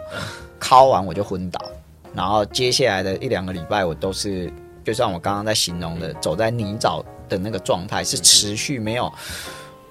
[0.59, 1.59] 敲完我就昏倒，
[2.13, 4.51] 然后接下来的一两个礼拜我都是，
[4.83, 9.11] 就像我刚刚在形容的，走在泥沼的那个状态，是持续没有。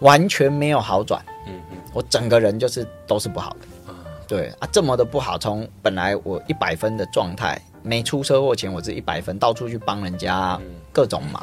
[0.03, 3.95] 完全没有好转，嗯嗯，我整个人就是都是不好的，
[4.29, 10.61] 对啊，这么的不好，从本来我一百分的状态，没出车祸前我是一百分，到处去帮人家
[10.93, 11.43] 各种忙，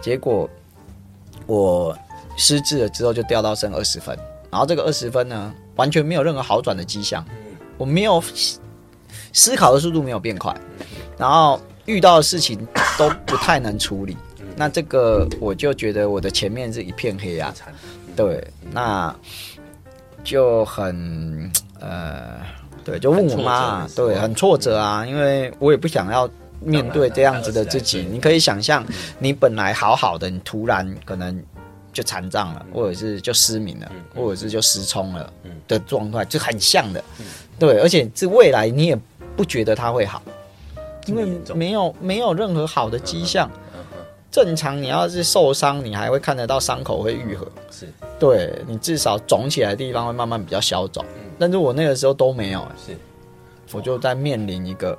[0.00, 0.48] 结果
[1.46, 1.96] 我
[2.36, 4.18] 失智了之后就掉到剩二十分，
[4.50, 7.24] 然后这个二十分呢，完全没有任何好转的迹象，
[7.78, 8.22] 我没有
[9.32, 10.54] 思考的速度没有变快，
[11.16, 12.66] 然后遇到的事情
[12.98, 14.16] 都不太能处理。
[14.62, 17.52] 那这个我就觉得我的前面是一片黑暗，
[18.14, 19.12] 对，那
[20.22, 22.36] 就很呃，
[22.84, 28.06] 对，就问我妈，对，很挫折啊，因为我也不想要面对这样子的自己。
[28.08, 28.86] 你可以想象，
[29.18, 31.42] 你本来好好的，你突然可能
[31.92, 35.28] 就残障了，或者是就失明了，或者是就失聪了
[35.66, 37.02] 的状态，就很像的，
[37.58, 38.96] 对，而且这未来你也
[39.36, 40.22] 不觉得它会好，
[41.06, 43.50] 因为没有没有任何好的迹象。
[44.32, 47.86] 正常，你要是受伤，你还会看得到伤口会愈合，是。
[48.18, 51.04] 对你至少肿起来的地方会慢慢比较消肿。
[51.16, 52.96] 嗯、但是我那个时候都没有，是，
[53.72, 54.98] 我就在面临一个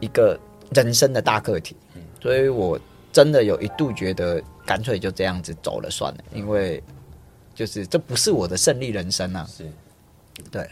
[0.00, 0.38] 一个
[0.74, 2.78] 人生的大课题，嗯、所以我
[3.12, 6.82] 真的有一度觉得干脆就这样子走了算了，因为
[7.54, 9.70] 就是这不是我的胜利人生啊，是，
[10.50, 10.68] 对。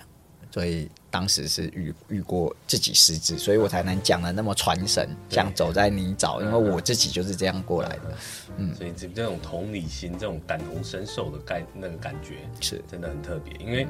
[0.50, 8.16] 所以当时是遇遇过自己失智，所以我才能讲的那么传神，像走在泥沼，因为我自己就是这样过来的。
[8.56, 13.54] 嗯，所以这这种同理心，这种感同身受的感那个感觉是真的很特别。
[13.64, 13.86] 因为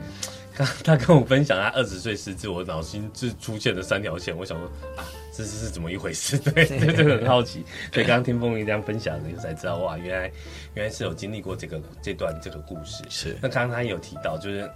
[0.53, 6.37] 刚他跟我分享他二十岁失智，我脑心是出现了三条线，我想说啊，这是是怎么一回事？
[6.53, 7.65] 对， 这就很好奇。
[7.93, 10.31] 所以刚刚听凤玲这样分享的时候，才知道哇，原来
[10.75, 13.03] 原来是有经历过这个这段这个故事。
[13.09, 13.37] 是。
[13.41, 14.71] 那刚刚他有提到，就是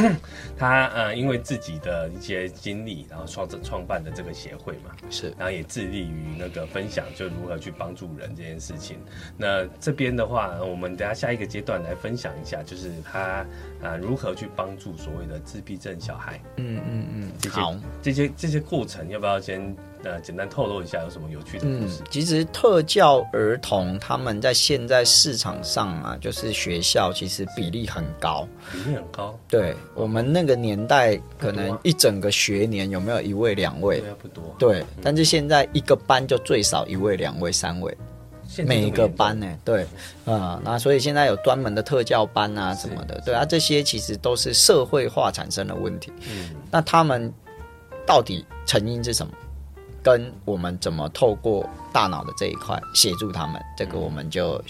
[0.56, 5.32] 他呃，因为自己的一些经历，然后创创办的这个协会嘛，是。
[5.38, 8.98] 然后也致力于那个分享，就如何去帮助人这件事情。
[9.36, 13.44] 那这边的话，我们等下下一个阶段来分享一下，就是他
[13.82, 16.40] 啊、呃、如何去帮助所谓的自闭症小孩。
[16.56, 17.32] 嗯嗯嗯。
[17.38, 19.74] 这些好，这些这些过程要不要先？
[20.04, 22.02] 呃简单透露一下有什么有趣的故事？
[22.02, 29.38] 嗯，其实特教儿童他们在现在市场上啊，就是学校其实比例很高，比例很高。
[29.46, 34.00] 对，我们那个年代，可能一整个学年有没有一位两位？
[34.00, 34.56] 对啊，不多。
[34.58, 37.96] 对，但是现在一个班就最少一位两位三位，
[38.58, 39.46] 每个班呢？
[39.64, 39.86] 对，
[40.24, 46.12] 啊，那所以现在有专门的特教班啊什么的，对啊，这些其实都是社会化产生的问题。
[46.30, 47.32] 嗯，那他们
[48.06, 49.32] 到底成因是什么？
[50.02, 54.60] 跟我们怎么透过大脑的这一块协助他们，这个我们就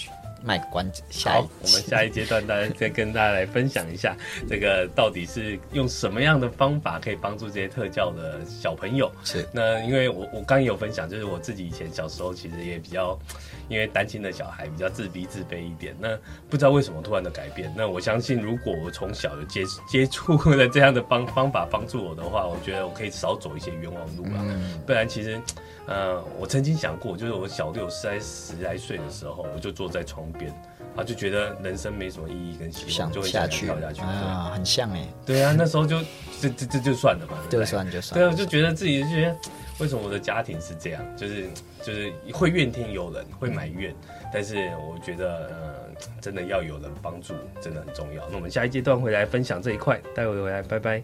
[0.45, 1.03] 卖个关子。
[1.09, 4.15] 下一，我们下一阶段大家再跟大家来分享一下，
[4.47, 9.11] 这个到底是用什么样的方法可以帮助这些特教的小朋友？
[9.25, 9.49] 是。
[9.53, 13.19] 那因为我我刚刚有分享，就是我自己以前小时候其实也比较。
[13.69, 16.17] 因为单亲的小孩比较自闭自卑一点，那
[16.51, 17.73] 不知道为什么突然的改变。
[17.77, 24.45] 那我相信，如果我从小就接接触了这样的方方法帮助我的话，我觉得我可以少走一些冤枉路啊。
[24.87, 25.41] 不然，其实，
[25.87, 30.53] 呃，我曾经想过，就是我小六十来十来岁的时候，我就坐在窗边
[30.97, 35.07] 啊，就觉得人生没什么意义跟希望，就会想跳下去啊，很像哎。
[35.25, 36.01] 对啊，那时候就
[36.41, 38.19] 这这这就算了吧，就算就算。
[38.21, 39.37] 对啊，就觉得自己就觉得。
[39.83, 41.03] 为什么我的家庭是这样？
[41.17, 41.49] 就是
[41.83, 43.93] 就是会怨天尤人，会埋怨。
[44.33, 45.75] 但是我觉得，呃，
[46.21, 48.23] 真的要有人帮助，真的很重要。
[48.31, 51.03] 那我们下一阶段会来分享这一块，待会回来，拜拜。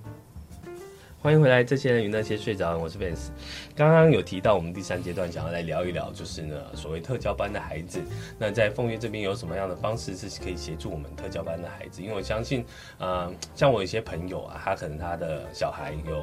[1.21, 3.31] 欢迎回来，这些人与那些睡着，我是 Vance。
[3.75, 8.01] 刚刚有提到，我们第三阶段想要来聊一聊，就是呢，所谓特教班的孩子。
[8.39, 12.01] 那在凤月这边有什么样的方式是可以协助我们特教班的孩子？
[12.01, 12.65] 因为我相信，
[12.99, 16.23] 呃，像我有一些朋友啊，他可能他的小孩有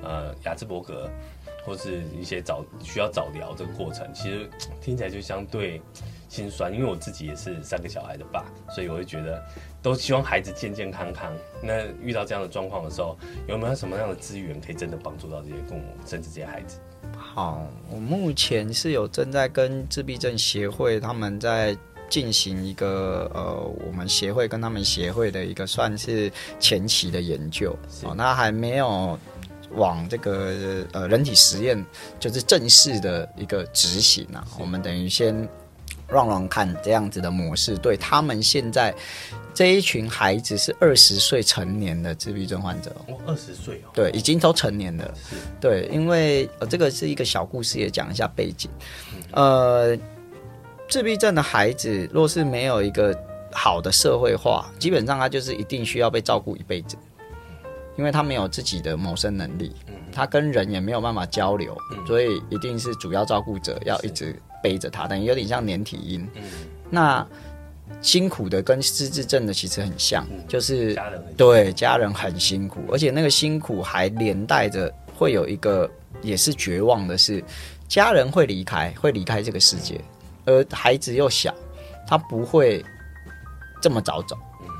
[0.00, 1.10] 呃亚兹伯格。
[1.66, 4.48] 或是一些早需要早疗这个过程，其实
[4.80, 5.82] 听起来就相对
[6.28, 6.72] 心酸。
[6.72, 9.44] 因为我自己也是三个小孩的爸，所以我会觉得
[9.82, 11.32] 都希望孩子健健康康。
[11.60, 16.78] 那遇到这样的状况的时候，有没有什么样的资源可以真的帮助到这些父母，甚至这些孩子？
[17.18, 21.76] 好，我目前是有正在跟自闭症协会他们在
[22.08, 27.76] 进行一个呃，我们协会跟他们协会的一个算是前期的研究。
[28.04, 29.18] 哦，那还没有。
[29.74, 31.84] 往这个呃人体实验
[32.18, 35.36] 就是正式的一个执行啊，我们等于先
[36.08, 38.94] 让让看这样子的模式，对他们现在
[39.52, 45.14] 这一群孩子是二十岁成年的自闭症患者哦，二十岁哦，对，已经都成年了，
[45.60, 48.70] 对，因为呃这个是一个小故事，也讲一下背景，
[49.32, 49.98] 呃，
[50.88, 53.18] 自闭症的孩子若是没有一个
[53.50, 56.96] 好的社会化，基本上他就是一定需要被照顾一辈子。
[57.96, 59.74] 因为他没有自己的谋生能力，
[60.12, 66.28] 他跟人也没有办法交流，所以一定是主要照顾者要一直背着他，等于有点像连体婴。
[66.90, 67.26] 那
[68.02, 70.94] 辛苦的跟失智症的其实很像，就是
[71.36, 77.42] 对家人很辛苦，而且那个辛苦还连带着会有一个也是绝望的是，
[77.88, 80.00] 家人会离开，会离开这个世界，
[80.44, 81.54] 而孩子又小，
[82.06, 82.84] 他不会
[83.80, 84.36] 这么早走，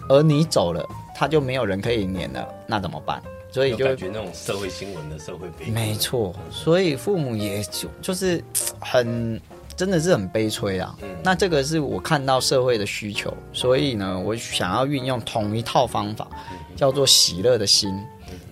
[0.09, 0.87] 而你走了。
[1.19, 3.23] 他就没有人可以撵了，那怎么办？
[3.51, 6.35] 所以就感觉那种社会新闻的社会悲，没错。
[6.51, 8.45] 所以父母也就就是
[8.79, 9.41] 很
[9.75, 10.95] 真的是很悲催啊。
[11.01, 16.29] 嗯、那这个是我看到社会的需求，所以呢，我想要运用同一套方法，
[16.77, 17.99] 叫做喜乐的心，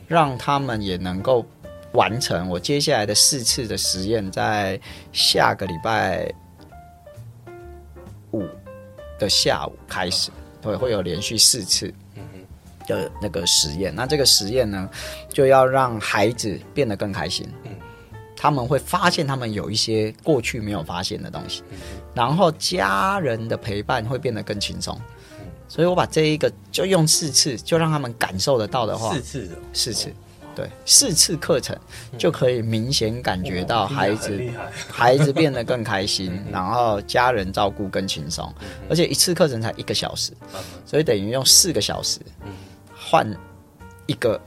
[0.08, 1.44] 让他们也能够
[1.92, 4.80] 完成我接下来的四次的实验，在
[5.12, 6.32] 下个礼拜
[8.30, 8.46] 五
[9.18, 10.30] 的下午开始，
[10.62, 11.92] 对，会有连续四次。
[12.86, 14.88] 的那个实验，那这个实验呢，
[15.28, 17.48] 就要让孩子变得更开心。
[17.64, 17.70] 嗯，
[18.36, 21.78] 他们会发现他们有一些过去没有发现的东西，嗯、
[22.14, 24.98] 然后家人的陪伴会变得更轻松。
[25.40, 30.12] 嗯、所以我把这一个就用四次，就让他们感受得到的话，四次的四次，
[30.54, 31.76] 对，四次课程
[32.18, 34.40] 就可以明显感觉到孩子
[34.88, 38.52] 孩子变得更开心，然后家人照顾更轻松，
[38.88, 40.32] 而且一次课程才一个小时，
[40.84, 42.20] 所以等于用四个小时。
[43.14, 43.24] 换
[44.06, 44.40] 一个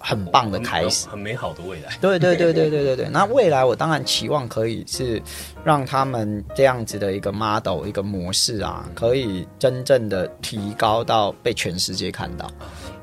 [0.00, 1.96] 很棒的开始，很美好的未来。
[2.00, 3.06] 对对对对对对对。
[3.14, 5.22] 那未来我当然期望可以是
[5.62, 12.50] 让他们这样子的一个 model 一个模式啊，可以真正的提高到被全世界看到。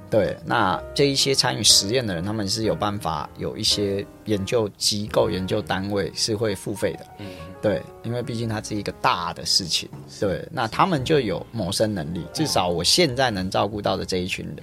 [0.09, 7.05] 对，那这一些参与实验的人，他们是有办法有一些研究机构、研究单位是会付费的。
[7.19, 7.27] 嗯，
[7.61, 9.87] 对，因为毕竟它是一个大的事情。
[10.19, 12.25] 对，那他们就有谋生能力。
[12.33, 14.57] 至少我现在能照顾到的这一群人，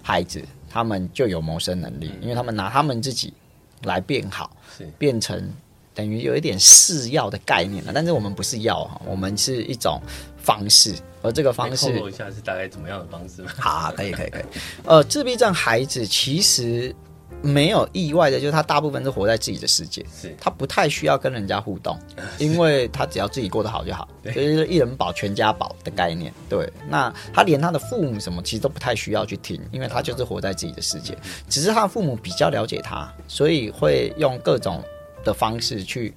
[0.00, 0.40] 孩子，
[0.70, 3.34] 他们就有谋生能力，因为他们拿他们自己
[3.82, 4.56] 来变好，
[4.98, 5.52] 变成。
[5.96, 10.00] 等于有一点试药的概念了，但是我们不是药哈，我们是一种
[10.44, 13.50] 方式，而这个方式，透露一下是大概怎么样的方式吗？
[13.58, 14.42] 好，可以，可以，可以。
[14.84, 16.94] 呃，自闭症孩子其实
[17.40, 21.98] 没有意外的，就是他大部分是活在自己的世界，是他不太需要跟人家互动，
[22.38, 26.32] 因为他只要自己过得好就好，所以就是一人保全家保的概念。
[26.48, 31.16] 对，那他连他的父母什么其实都不太需要去听，因为他就是活在自己的世界，
[31.48, 34.84] 只是他的父母比较了解他，所以会用各种。
[35.24, 36.12] 的方式去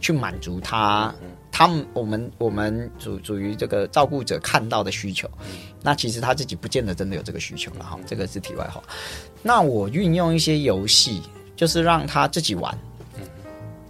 [0.00, 1.14] 去满足他，
[1.58, 5.28] 他们我们我们属属于这个照顾者看到的需求，
[5.82, 8.80] 那其实他自己不见得真的有这个需求了哈，这个是题外话。
[9.42, 11.20] 那我运用一些游戏，
[11.56, 12.78] 就是让他自己玩，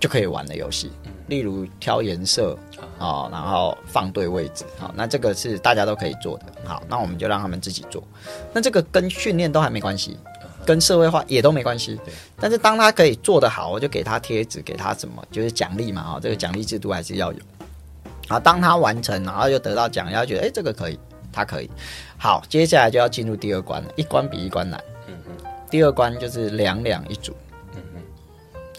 [0.00, 0.90] 就可以玩的游戏，
[1.26, 2.58] 例如挑颜色
[2.98, 8.02] 啊，然后放对位置，好，那这个是大家都可以做的，好，那我们就让他们自己做，
[8.50, 10.16] 那这个跟训练都还没关系。
[10.66, 11.98] 跟社会化也都没关系，
[12.38, 17.38] 但是当他可以做得好，我就给他贴纸，给他什么，就是奖励嘛，哈，这个奖励制度还是要有。
[18.28, 20.98] 好，当他完成，然后又得到奖，然后觉得哎、欸，这个可以，
[21.32, 21.70] 他可以。
[22.16, 24.82] 好，接下来就要进入第二关了，一关比一关难。
[25.06, 25.32] 嗯嗯。
[25.70, 27.34] 第二关就是两两一组，
[27.74, 28.02] 嗯嗯，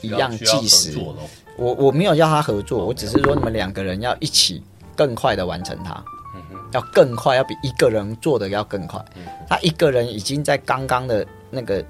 [0.01, 0.97] 一样计时。
[1.57, 4.63] 我我没有要他合作，我只是说你们两个人要一起
[4.95, 5.93] 更快的完成它，
[6.35, 9.03] 嗯哼，要更快，要比一个人做的要更快。
[9.47, 11.25] 他一个人已经在刚刚的。
[11.51, 11.83] 那个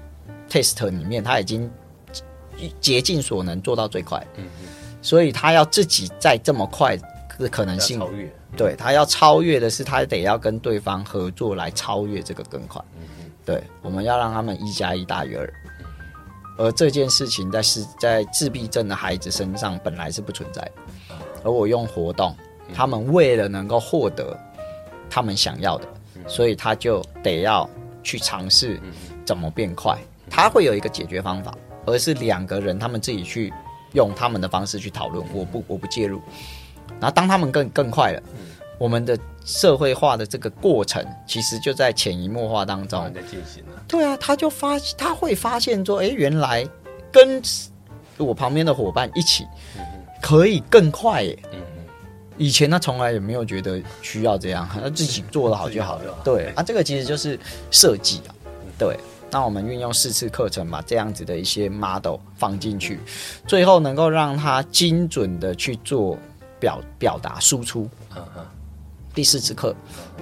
[0.48, 1.70] test 里面，他已经
[2.80, 4.68] 竭尽所能做到最快，嗯嗯，
[5.02, 6.96] 所以他要自己再这么快
[7.40, 12.80] 的可能性，超越，对，他要超越的是，他得要跟对方合作来超越这个更快，
[13.44, 15.52] 对，我们要让他们一加一大于二，
[16.56, 20.72] 而这件事情在是在自闭症的孩子身上本来是不存在的，
[21.42, 22.36] 而我用活动，
[22.72, 24.38] 他们为了能够获得
[25.08, 25.88] 他们想要的，
[26.28, 27.68] 所以他就得要
[28.02, 28.80] 去尝试。
[29.22, 29.96] 怎么变快？
[30.28, 33.52] 他会有一个解决方法，而是两个人他们自己去
[33.92, 35.24] 用他们的方式去讨论。
[35.32, 36.20] 我不，我不介入。
[36.98, 38.22] 然后当他们更更快了，
[38.78, 43.12] 我们的社会化的这个过程，其实就在潜移默化当中。
[43.14, 43.82] 在进行了。
[43.86, 46.66] 对啊，他就发，他会发现说，哎，原来
[47.12, 47.42] 跟
[48.16, 49.46] 我旁边的伙伴一起
[50.22, 51.38] 可以更快耶。
[52.36, 56.14] 以前他从来也没有觉得需要这样，他自己做的好就好了。
[56.24, 57.38] 对啊，这个其实就是
[57.70, 58.34] 设计啊，
[58.78, 58.98] 对。
[59.32, 62.98] 那我们运用四次课程把这样子的一些 model 放进去，
[63.46, 66.18] 最后能够让他精准的去做
[66.60, 67.88] 表表达输出。
[69.12, 69.74] 第四次课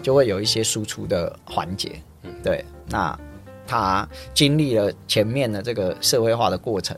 [0.02, 2.00] 就会有一些输出的环节。
[2.42, 3.18] 对，那
[3.66, 6.96] 他经历了前面的这个社会化的过程，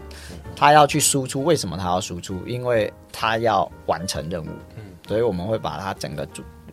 [0.55, 1.43] 他要去输出。
[1.43, 2.41] 为什么他要输出？
[2.47, 4.49] 因为他要完成任务。
[5.09, 6.28] 所以我们会把他整个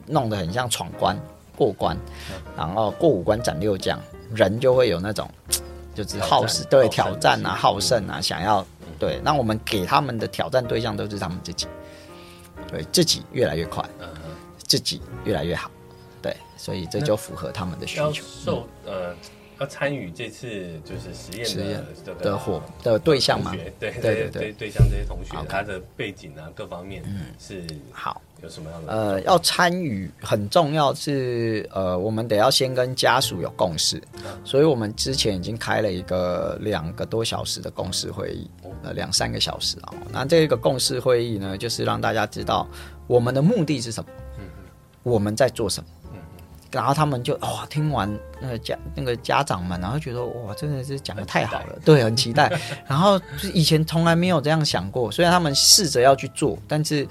[0.05, 1.20] 弄得很像闯关
[1.55, 1.97] 过关，
[2.55, 3.99] 然后过五关斩六将。
[4.36, 5.28] 人就会有那种，
[5.95, 8.63] 就是好胜，对挑战啊，好胜啊，想要
[8.99, 9.22] 对。
[9.24, 11.65] 那我们给他们的挑战对象都是他们自己，
[12.68, 13.84] 对自己越来越快，
[14.57, 15.72] 自己越来越好，
[16.22, 18.11] 对，所以这就符合他们的需求。
[18.13, 19.15] 受呃。
[19.59, 23.49] 要参与这次就是实验的的伙的对象嘛？
[23.80, 27.03] 对对对对，对象这些同学，他的背景啊，各方面
[27.39, 28.92] 是好有什么样的？
[28.92, 34.02] 呃，要参与很重要是呃，我们得要先跟家属有共识，
[34.44, 38.50] 所以我们之前已经开了一个两个多小时的共识会议，
[38.84, 39.94] 呃，两三个小时啊。
[40.12, 42.68] 那这个共识会议呢，就是让大家知道
[43.08, 44.10] 我们的目的是什么，
[45.04, 45.90] 我们在做什么。
[46.70, 52.52] 然后他们就哇，听完那个家那个家长们，然后觉得哇，真的是讲的太好了，对，很期待。
[52.86, 57.08] 然后就以前从来没有这样想过，虽然他们试着要去做，但是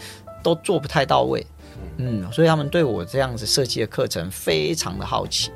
[0.46, 1.44] 都做不太到位。
[1.96, 5.50] 嗯，所以他们对我这样子设计的课程非常的好奇，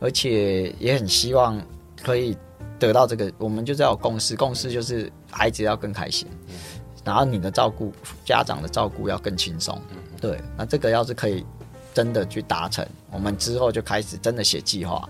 [0.00, 1.58] 而且也很希望
[2.02, 2.36] 可以
[2.78, 3.32] 得到这个。
[3.38, 6.28] 我们就是要有共识，共识就是孩子要更开心，
[7.02, 7.90] 然后你的照顾
[8.26, 9.80] 家长的照顾要更轻松。
[10.20, 11.44] 对，那这个要是可以。
[11.94, 15.08] 真的去达成，我们之后就开始真的写计划，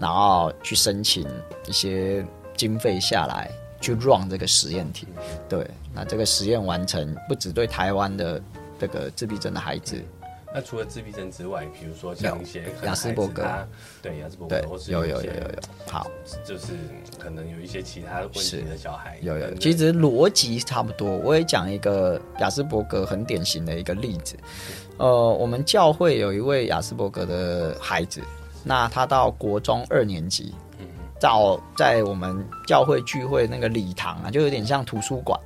[0.00, 1.24] 然后去申请
[1.68, 2.26] 一些
[2.56, 3.48] 经费下来，
[3.80, 5.06] 去 run 这个实验体。
[5.48, 5.64] 对，
[5.94, 8.42] 那这个实验完成，不只对台湾的
[8.86, 10.02] 这个自闭症的孩子。
[10.56, 13.42] 那除了自闭症之外，比如说像一些雅斯伯格，
[14.00, 15.48] 对雅斯伯格，或是有有有有有，
[15.88, 16.06] 好，
[16.44, 16.74] 就是
[17.18, 19.52] 可能有一些其他问题的小孩，有有。
[19.54, 24.36] 其实逻辑差不多，我也讲一个雅斯伯格很典型的一个例子。
[24.98, 28.20] 呃，我们教会有一位雅斯伯格的孩子，
[28.62, 30.54] 那他到国中二年级，
[31.18, 35.36] 到在我们教会聚会那个礼堂啊，就有点像图书馆，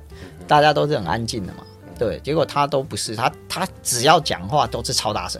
[0.47, 1.63] 大家都是很安静的嘛。
[1.99, 5.39] 对，结果他都不是，他他只要讲话都是超大声，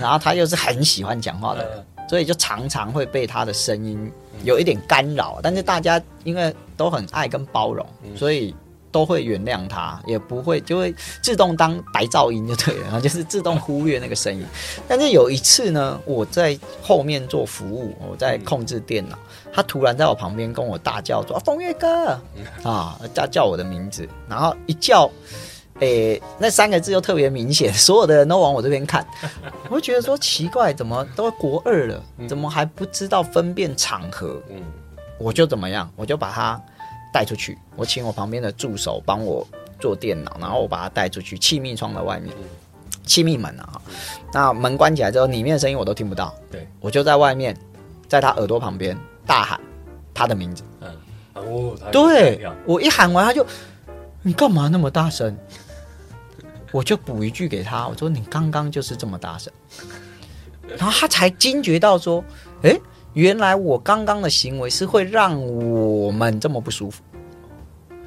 [0.00, 4.10] 然后他又是很喜欢讲话的人，所以就常常会被他的声音
[4.42, 5.38] 有一点干扰。
[5.40, 8.56] 但是大家因为都很爱跟包容，所以。
[8.90, 14.44] 都会原谅他，也不会就会自动当白噪音就对了， 然后就是自动忽略那个声音。
[14.86, 19.18] 但是有一次呢，我在后面做服务，我在控制电脑，
[19.52, 22.20] 他突然在我旁边跟我大叫说：“风月哥
[22.62, 25.10] 啊！”叫叫我的名字，然后一叫，
[25.80, 29.06] 诶，那三个字又特别明显， 所有的人都往我这边看。
[29.68, 34.40] 我就觉得说奇怪，怎么都国二了，怎么还不知道分辨场合？
[35.18, 36.60] 我就怎么样，我就把他。
[37.18, 39.44] 带出去，我请我旁边的助手帮我
[39.80, 42.32] 做电脑，然后我把它带出去，气密窗的外面，
[43.02, 43.82] 气密门啊，
[44.32, 46.32] 那门关起来之后，里面的声音我都听不到。
[46.48, 47.56] 对，我就在外面，
[48.06, 48.96] 在他耳朵旁边
[49.26, 49.60] 大喊
[50.14, 50.62] 他的名字。
[50.80, 50.96] 嗯，
[51.34, 53.44] 哦，对，我一喊完，他就，
[54.22, 55.36] 你干嘛那么大声？
[56.70, 59.52] 我就补一句给他，我说你刚刚就是这么大声，
[60.76, 62.22] 然后他才惊觉到说，
[62.62, 62.80] 诶。
[63.14, 67.02] 原来我刚刚的行为是会让我们这么不舒服。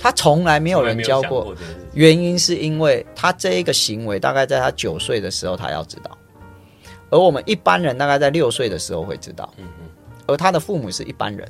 [0.01, 1.55] 他从来没有人教过，
[1.93, 6.17] 原因是因为他这一个行为大概在他九岁的时候他要知道，
[7.09, 9.53] 而我们一般人大概在六岁的时候会知道。
[10.25, 11.47] 而他的父母是一般人，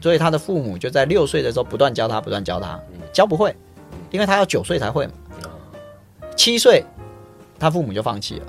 [0.00, 2.80] 所以他的父母就在六岁的时候不断教他，不断教他，
[3.12, 3.54] 教不会，
[4.10, 5.12] 因为他要九岁才会嘛。
[6.36, 6.84] 七岁，
[7.58, 8.46] 他父母就放弃了，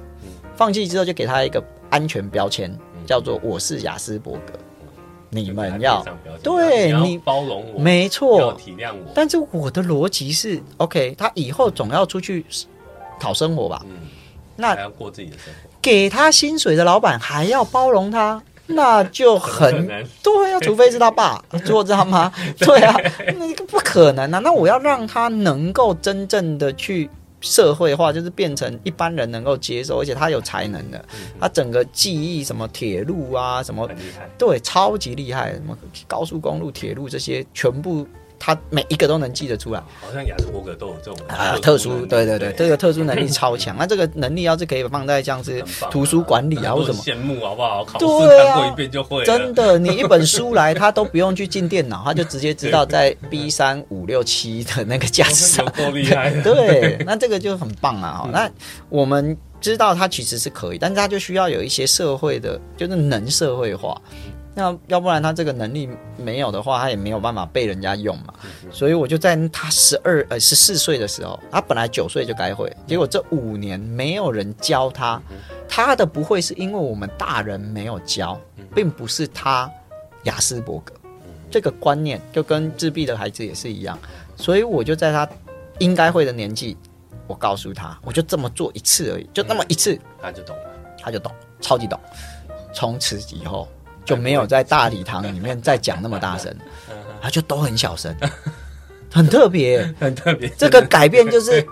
[0.55, 2.73] 放弃之后就给他一个安全标签。
[3.05, 4.53] 叫做我是雅斯伯格，
[5.33, 6.05] 你们要
[6.43, 9.11] 对你包容我，没错，体谅我。
[9.13, 12.45] 但是我的逻辑是，OK，他以后总要出去
[13.19, 13.81] 讨生活吧？
[13.85, 14.07] 嗯，
[14.55, 19.87] 那还要过自己的生活，给他薪水的老板还要包容他， 那就很
[20.21, 22.31] 对啊，除非是他爸 做知道吗？
[22.59, 22.95] 对啊，
[23.37, 24.39] 那个不可能啊。
[24.39, 27.09] 那我要让他能够真正的去。
[27.43, 31.05] 社会化就是变成一般人能够接受，而且他有才能的，
[31.39, 33.87] 他整个记忆什么铁路啊，什么
[34.37, 35.77] 对，超级厉害，什么
[36.07, 38.07] 高速公路、铁路这些全部。
[38.45, 43.73] 他每一个都能记得出来，好像雅斯伯格都有这种啊特殊，对对对，这个特殊能力超强。
[43.79, 47.85] 那这个能力要是可以放在像是图书管理啊或什么，羡慕好不好？
[47.85, 48.05] 考试
[48.37, 49.23] 看过一遍就会。
[49.23, 55.65] 真的，你一本书来，他都不用去进电脑，他就直接知道 在 B 三五六七的那个架子上。
[55.71, 56.29] 多厉害！
[56.41, 58.27] 对，那这个就很棒啊。
[58.29, 58.51] 那
[58.89, 63.99] 我们知道他其实是可以，但是他就需要有一些社会的，就是能社会化。
[64.55, 68.33] 那要不然他这个能力没有的话，他也没有办法被人家用嘛。
[68.71, 75.19] 所以我就在他十二呃十四岁的时候，他本来九岁就该会，结果这五年没有人教他，
[75.67, 78.39] 他的不会是因为我们大人没有教，
[78.75, 79.67] 并不是他
[80.25, 80.93] 雅斯伯格
[81.49, 83.97] 这个观念就跟自闭的孩子也是一样。
[84.35, 85.27] 所以我就在他
[85.79, 86.77] 应该会的年纪，
[87.25, 90.63] 我告诉他，我就这么做一次而已，就那么一次，他就懂了，
[91.01, 91.99] 他就懂，超级懂。
[92.71, 93.67] 从此以后。
[94.05, 96.53] 就没有在大礼堂里面再讲那么大声，
[97.21, 98.15] 他就都很小声，
[99.11, 100.49] 很特别，很特别。
[100.57, 101.65] 这个改变就是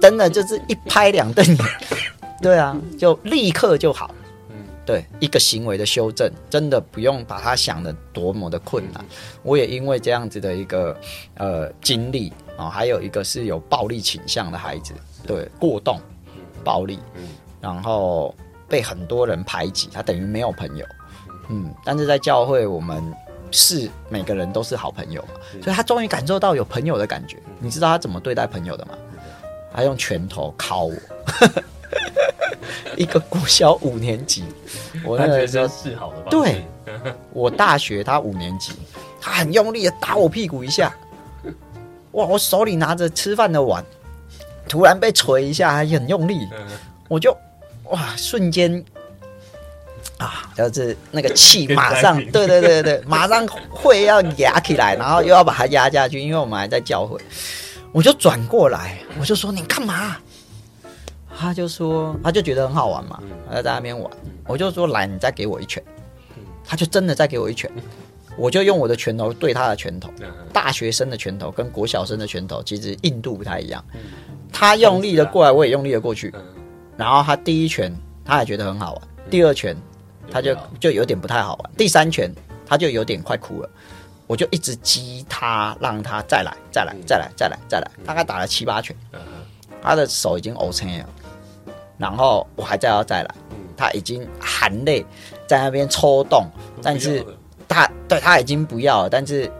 [0.00, 1.58] 真的，就是一拍两瞪眼，
[2.42, 4.10] 对啊，就立刻就好。
[4.84, 9.04] 对，一个行为的修正，真的不用把它想的多么的困难。
[9.42, 10.96] 我也因为这样子的一个
[11.34, 14.94] 呃经历啊，还有一个是有暴力倾向的孩子，
[15.26, 16.00] 对，过动、
[16.62, 17.00] 暴力，
[17.60, 18.32] 然后
[18.68, 20.86] 被很多人排挤，他等于没有朋友。
[21.48, 23.02] 嗯，但是在教会，我们
[23.50, 25.28] 是每个人都是好朋友嘛，
[25.62, 27.38] 所以他终于感受到有朋友的感觉。
[27.58, 28.92] 你知道他怎么对待朋友的吗？
[29.72, 30.94] 他用拳头敲我，
[32.96, 34.44] 一个国小五年级，
[35.04, 36.64] 我那个时候是好的吧，对，
[37.32, 38.72] 我大学他五年级，
[39.20, 40.94] 他很用力的打我屁股一下，
[42.12, 43.84] 哇，我手里拿着吃饭的碗，
[44.66, 46.48] 突然被捶一下，还很用力，
[47.08, 47.36] 我就
[47.84, 48.82] 哇，瞬间。
[50.18, 57.20] 啊，就是那个气马上，对对对对，马上会要压起来，然后又要把它压下去，因为我们还在教会。
[57.92, 60.16] 我就转过来，我就说你干嘛？
[61.38, 64.10] 他就说，他就觉得很好玩嘛，他在那边玩。
[64.46, 65.82] 我就说来，你再给我一拳。
[66.64, 67.70] 他就真的再给我一拳，
[68.38, 70.10] 我就用我的拳头对他的拳头。
[70.52, 73.84] 大学生的拳头跟国小生的拳头其实硬度不太一样。
[74.50, 76.32] 他用力的过来，我也用力的过去。
[76.96, 77.94] 然后他第一拳
[78.24, 79.76] 他也觉得很好玩，第二拳。
[80.30, 82.30] 他就就有点不太好玩，第三拳
[82.66, 83.68] 他就有点快哭了，
[84.26, 88.94] 我就一直激他，让他再来，再来，再来，再来，再来，大概打了七八拳，
[89.82, 91.06] 他的手已经瘀青了，
[91.96, 93.34] 然后我还在要再来，
[93.76, 95.04] 他已经含泪
[95.46, 96.46] 在那边抽动，
[96.82, 97.24] 但是
[97.68, 99.50] 他对他已经不要了，但是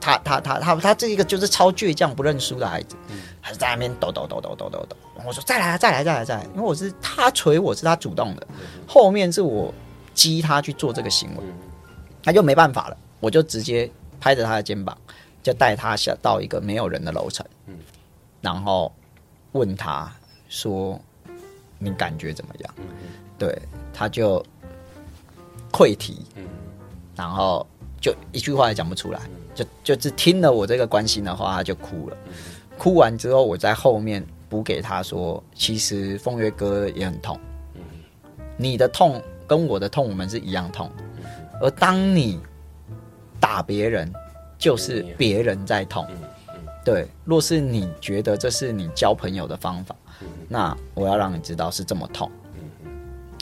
[0.00, 2.96] 他他他他他这一个就是超倔强不认输的孩子，
[3.40, 4.96] 还是在那边抖抖抖抖抖抖抖。
[5.24, 8.46] 我说再来再来再来再来，因为我是他捶我是他主动的，
[8.88, 9.72] 后面是我
[10.14, 11.42] 激他去做这个行为，
[12.22, 13.90] 他就没办法了，我就直接
[14.20, 14.96] 拍着他的肩膀，
[15.42, 17.46] 就带他下到一个没有人的楼层，
[18.40, 18.92] 然后
[19.52, 20.12] 问他
[20.48, 21.00] 说
[21.78, 22.74] ：“你感觉怎么样？”
[23.38, 23.56] 对，
[23.92, 24.44] 他就
[25.70, 26.24] 溃堤。
[27.14, 27.66] 然后
[28.00, 29.20] 就一句话也讲不出来，
[29.54, 32.16] 就就只听了我这个关心的话，他就哭了。
[32.78, 37.38] 哭完之后，我在后面补给他说：“其实风月哥也很痛，
[38.56, 39.22] 你的痛
[39.52, 40.90] 跟我的痛，我们是一样痛。
[41.60, 42.40] 而当你
[43.38, 44.10] 打别人，
[44.56, 46.06] 就是别人在痛。
[46.82, 49.94] 对，若是你觉得这是你交朋友的方法，
[50.48, 52.30] 那我要让你知道是这么痛。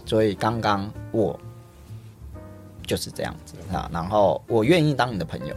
[0.04, 1.38] 所以刚刚我。”
[2.84, 5.54] 就是这样子啊，然后我愿意当你的朋友，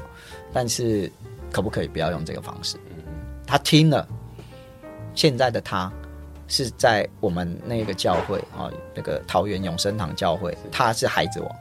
[0.53, 1.11] 但是
[1.51, 2.77] 可不可以不要用这个方式？
[3.43, 4.07] 他听了，
[5.15, 5.91] 现在的他
[6.47, 11.51] 是在我们那个教会啊，那个桃园永生堂教会，他是孩子王，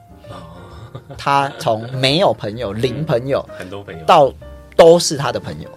[1.16, 4.04] 他从没有朋友、零朋友， 很多朋友。
[4.04, 4.32] 到
[4.76, 5.68] 都是他的朋友，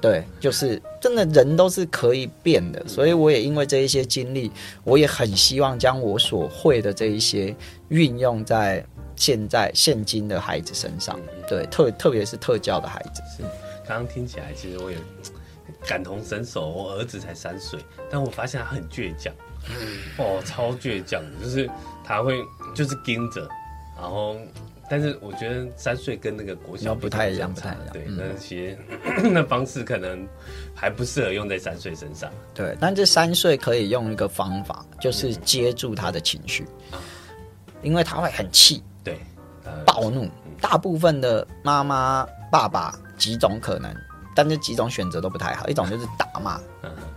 [0.00, 4.50] 对，就是真的人都是可以变的，所以我也因为这一些经历，
[4.84, 7.54] 我也很希望将我所会的这一些
[7.88, 8.84] 运用在。
[9.14, 13.42] 现在现今的孩子身上，对，特特别是特教的孩子，是。
[13.86, 14.96] 刚刚听起来，其实我也
[15.86, 16.68] 感同身受。
[16.68, 17.78] 我儿子才三岁，
[18.10, 19.32] 但我发现他很倔强，
[20.18, 21.68] 哦，超倔强，就是
[22.04, 22.42] 他会
[22.74, 23.48] 就是盯着，
[23.96, 24.36] 然后，
[24.90, 27.88] 但是我觉得三岁跟那个国小不太一样，不太一样。
[27.92, 28.78] 对，那些
[29.30, 30.26] 那方式可能
[30.74, 32.30] 还不适合用在三岁身上。
[32.52, 36.66] 对，但这三岁可以用一个方法，就是接住他的情绪，
[37.82, 38.82] 因为他会很气。
[39.04, 39.18] 对，
[39.86, 40.28] 暴怒，
[40.60, 43.94] 大部分的妈妈、爸爸几种可能，
[44.34, 45.68] 但这几种选择都不太好。
[45.68, 46.60] 一种就是打骂，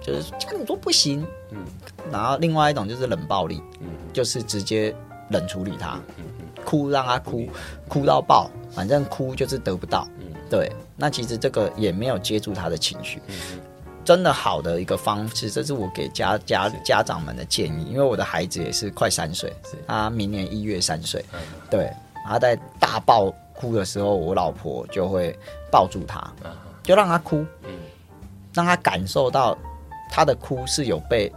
[0.01, 1.25] 就是叫你说不行，
[2.11, 3.61] 然后另外一种就是冷暴力，
[4.13, 4.95] 就是直接
[5.29, 5.99] 冷处理他，
[6.63, 7.47] 哭让他哭，
[7.87, 10.07] 哭到爆，反正哭就是得不到。
[10.49, 13.21] 对，那其实这个也没有接住他的情绪。
[14.03, 19.51] 真的好的一个方式，这是我给家家家长们的建议，因为我的孩子也是快三岁，
[19.87, 21.25] 他明年一月三岁，
[21.71, 21.91] 对，
[22.27, 25.35] 他在大爆哭的时候，我老婆就会
[25.71, 26.19] 抱住他，
[26.85, 27.45] 就让他哭，
[28.53, 29.57] 让他感受到
[30.09, 31.31] 他的哭是有被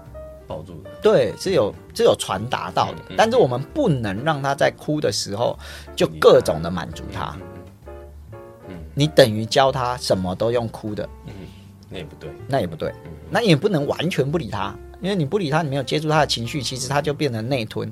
[0.46, 5.58] 保住的，对，是有是有传达到的，但是我们不能让他在哭的时候
[5.96, 7.36] 就各种的满足他，
[8.94, 11.08] 你等于教他什么都用哭的。
[11.26, 11.32] 嗯
[11.90, 12.92] 那也不对，那也不对，
[13.30, 17.90] 那也不能完全不理他，因为你不理他，你没有接触他的情绪，其实他就变成内吞，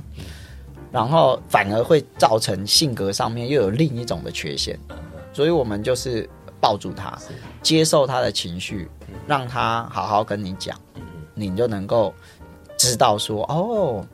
[0.93, 4.79] 然后反而会造成性格上面又有另一种的缺陷，
[5.33, 6.29] 所以我们就是
[6.61, 7.17] 抱住他，
[7.63, 8.89] 接受他的情绪，
[9.27, 10.79] 让他好好跟你讲，
[11.35, 12.15] 你就能够
[12.77, 14.07] 知道说，哦，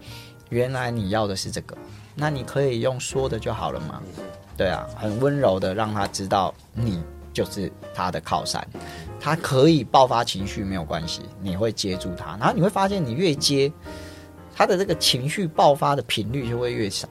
[0.49, 1.76] 原来你要的是这个，
[2.14, 4.03] 那你可以用说的就好了嘛，
[4.57, 8.66] 对啊，很温柔的让他知道你就是他的靠山。
[9.20, 13.72] 他可以爆发情绪没有关系，你会接住他，然后你会发现你越接，
[14.53, 17.09] 他的这个情绪爆发的频率就会越少，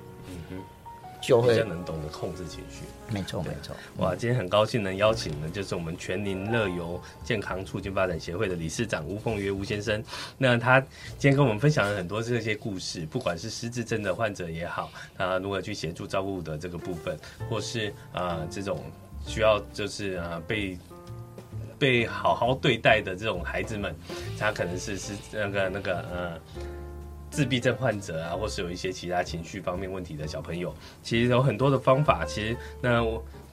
[1.22, 2.84] 就会比较能懂得控制情绪。
[3.14, 3.76] 没错，没错。
[3.98, 10.04] 哇，今天很高兴能邀请的就是我们全龄乐游健康促进发展协会的理事长吴凤约吴先生。
[10.38, 10.80] 那他
[11.18, 17.18] 今天跟我们分享了很多这些故事，不管是失智症的患者也好，他如何去协助照顾的这个部分，
[17.50, 18.84] 或是啊、呃、这种
[19.26, 20.78] 需要就是啊、呃、被。
[21.82, 23.96] 被好好对待的这种孩子们，
[24.38, 26.40] 他可能是是那个那个呃
[27.32, 32.26] 自闭症患者啊，或是有一些其他情绪方面问题的小朋友，其实有很多的方法。
[32.26, 33.04] 其实那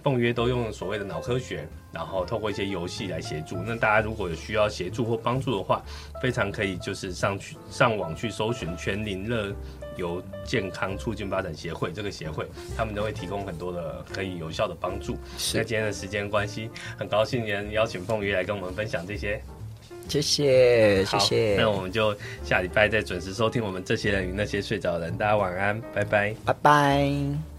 [0.02, 3.56] 凤约都用所谓的脑科学，然后透过一些游戏来协助。
[3.56, 5.80] 那大家如果有需要协助或帮助的话，
[6.20, 9.54] 非常可以就是上去上网去搜寻全龄乐
[9.96, 15.16] 游健康促进发展协会这个协会，他们都会提供很多的可以有效的帮助。
[15.54, 19.40] 那今天的时间关系，很高兴能邀请凤约来跟我们分享这些。
[20.08, 21.56] 谢谢，谢谢。
[21.58, 25.16] 那我们就下礼拜再准时收听我们这些人与那些睡着的人。
[25.16, 27.57] 大家晚安，拜拜，拜拜。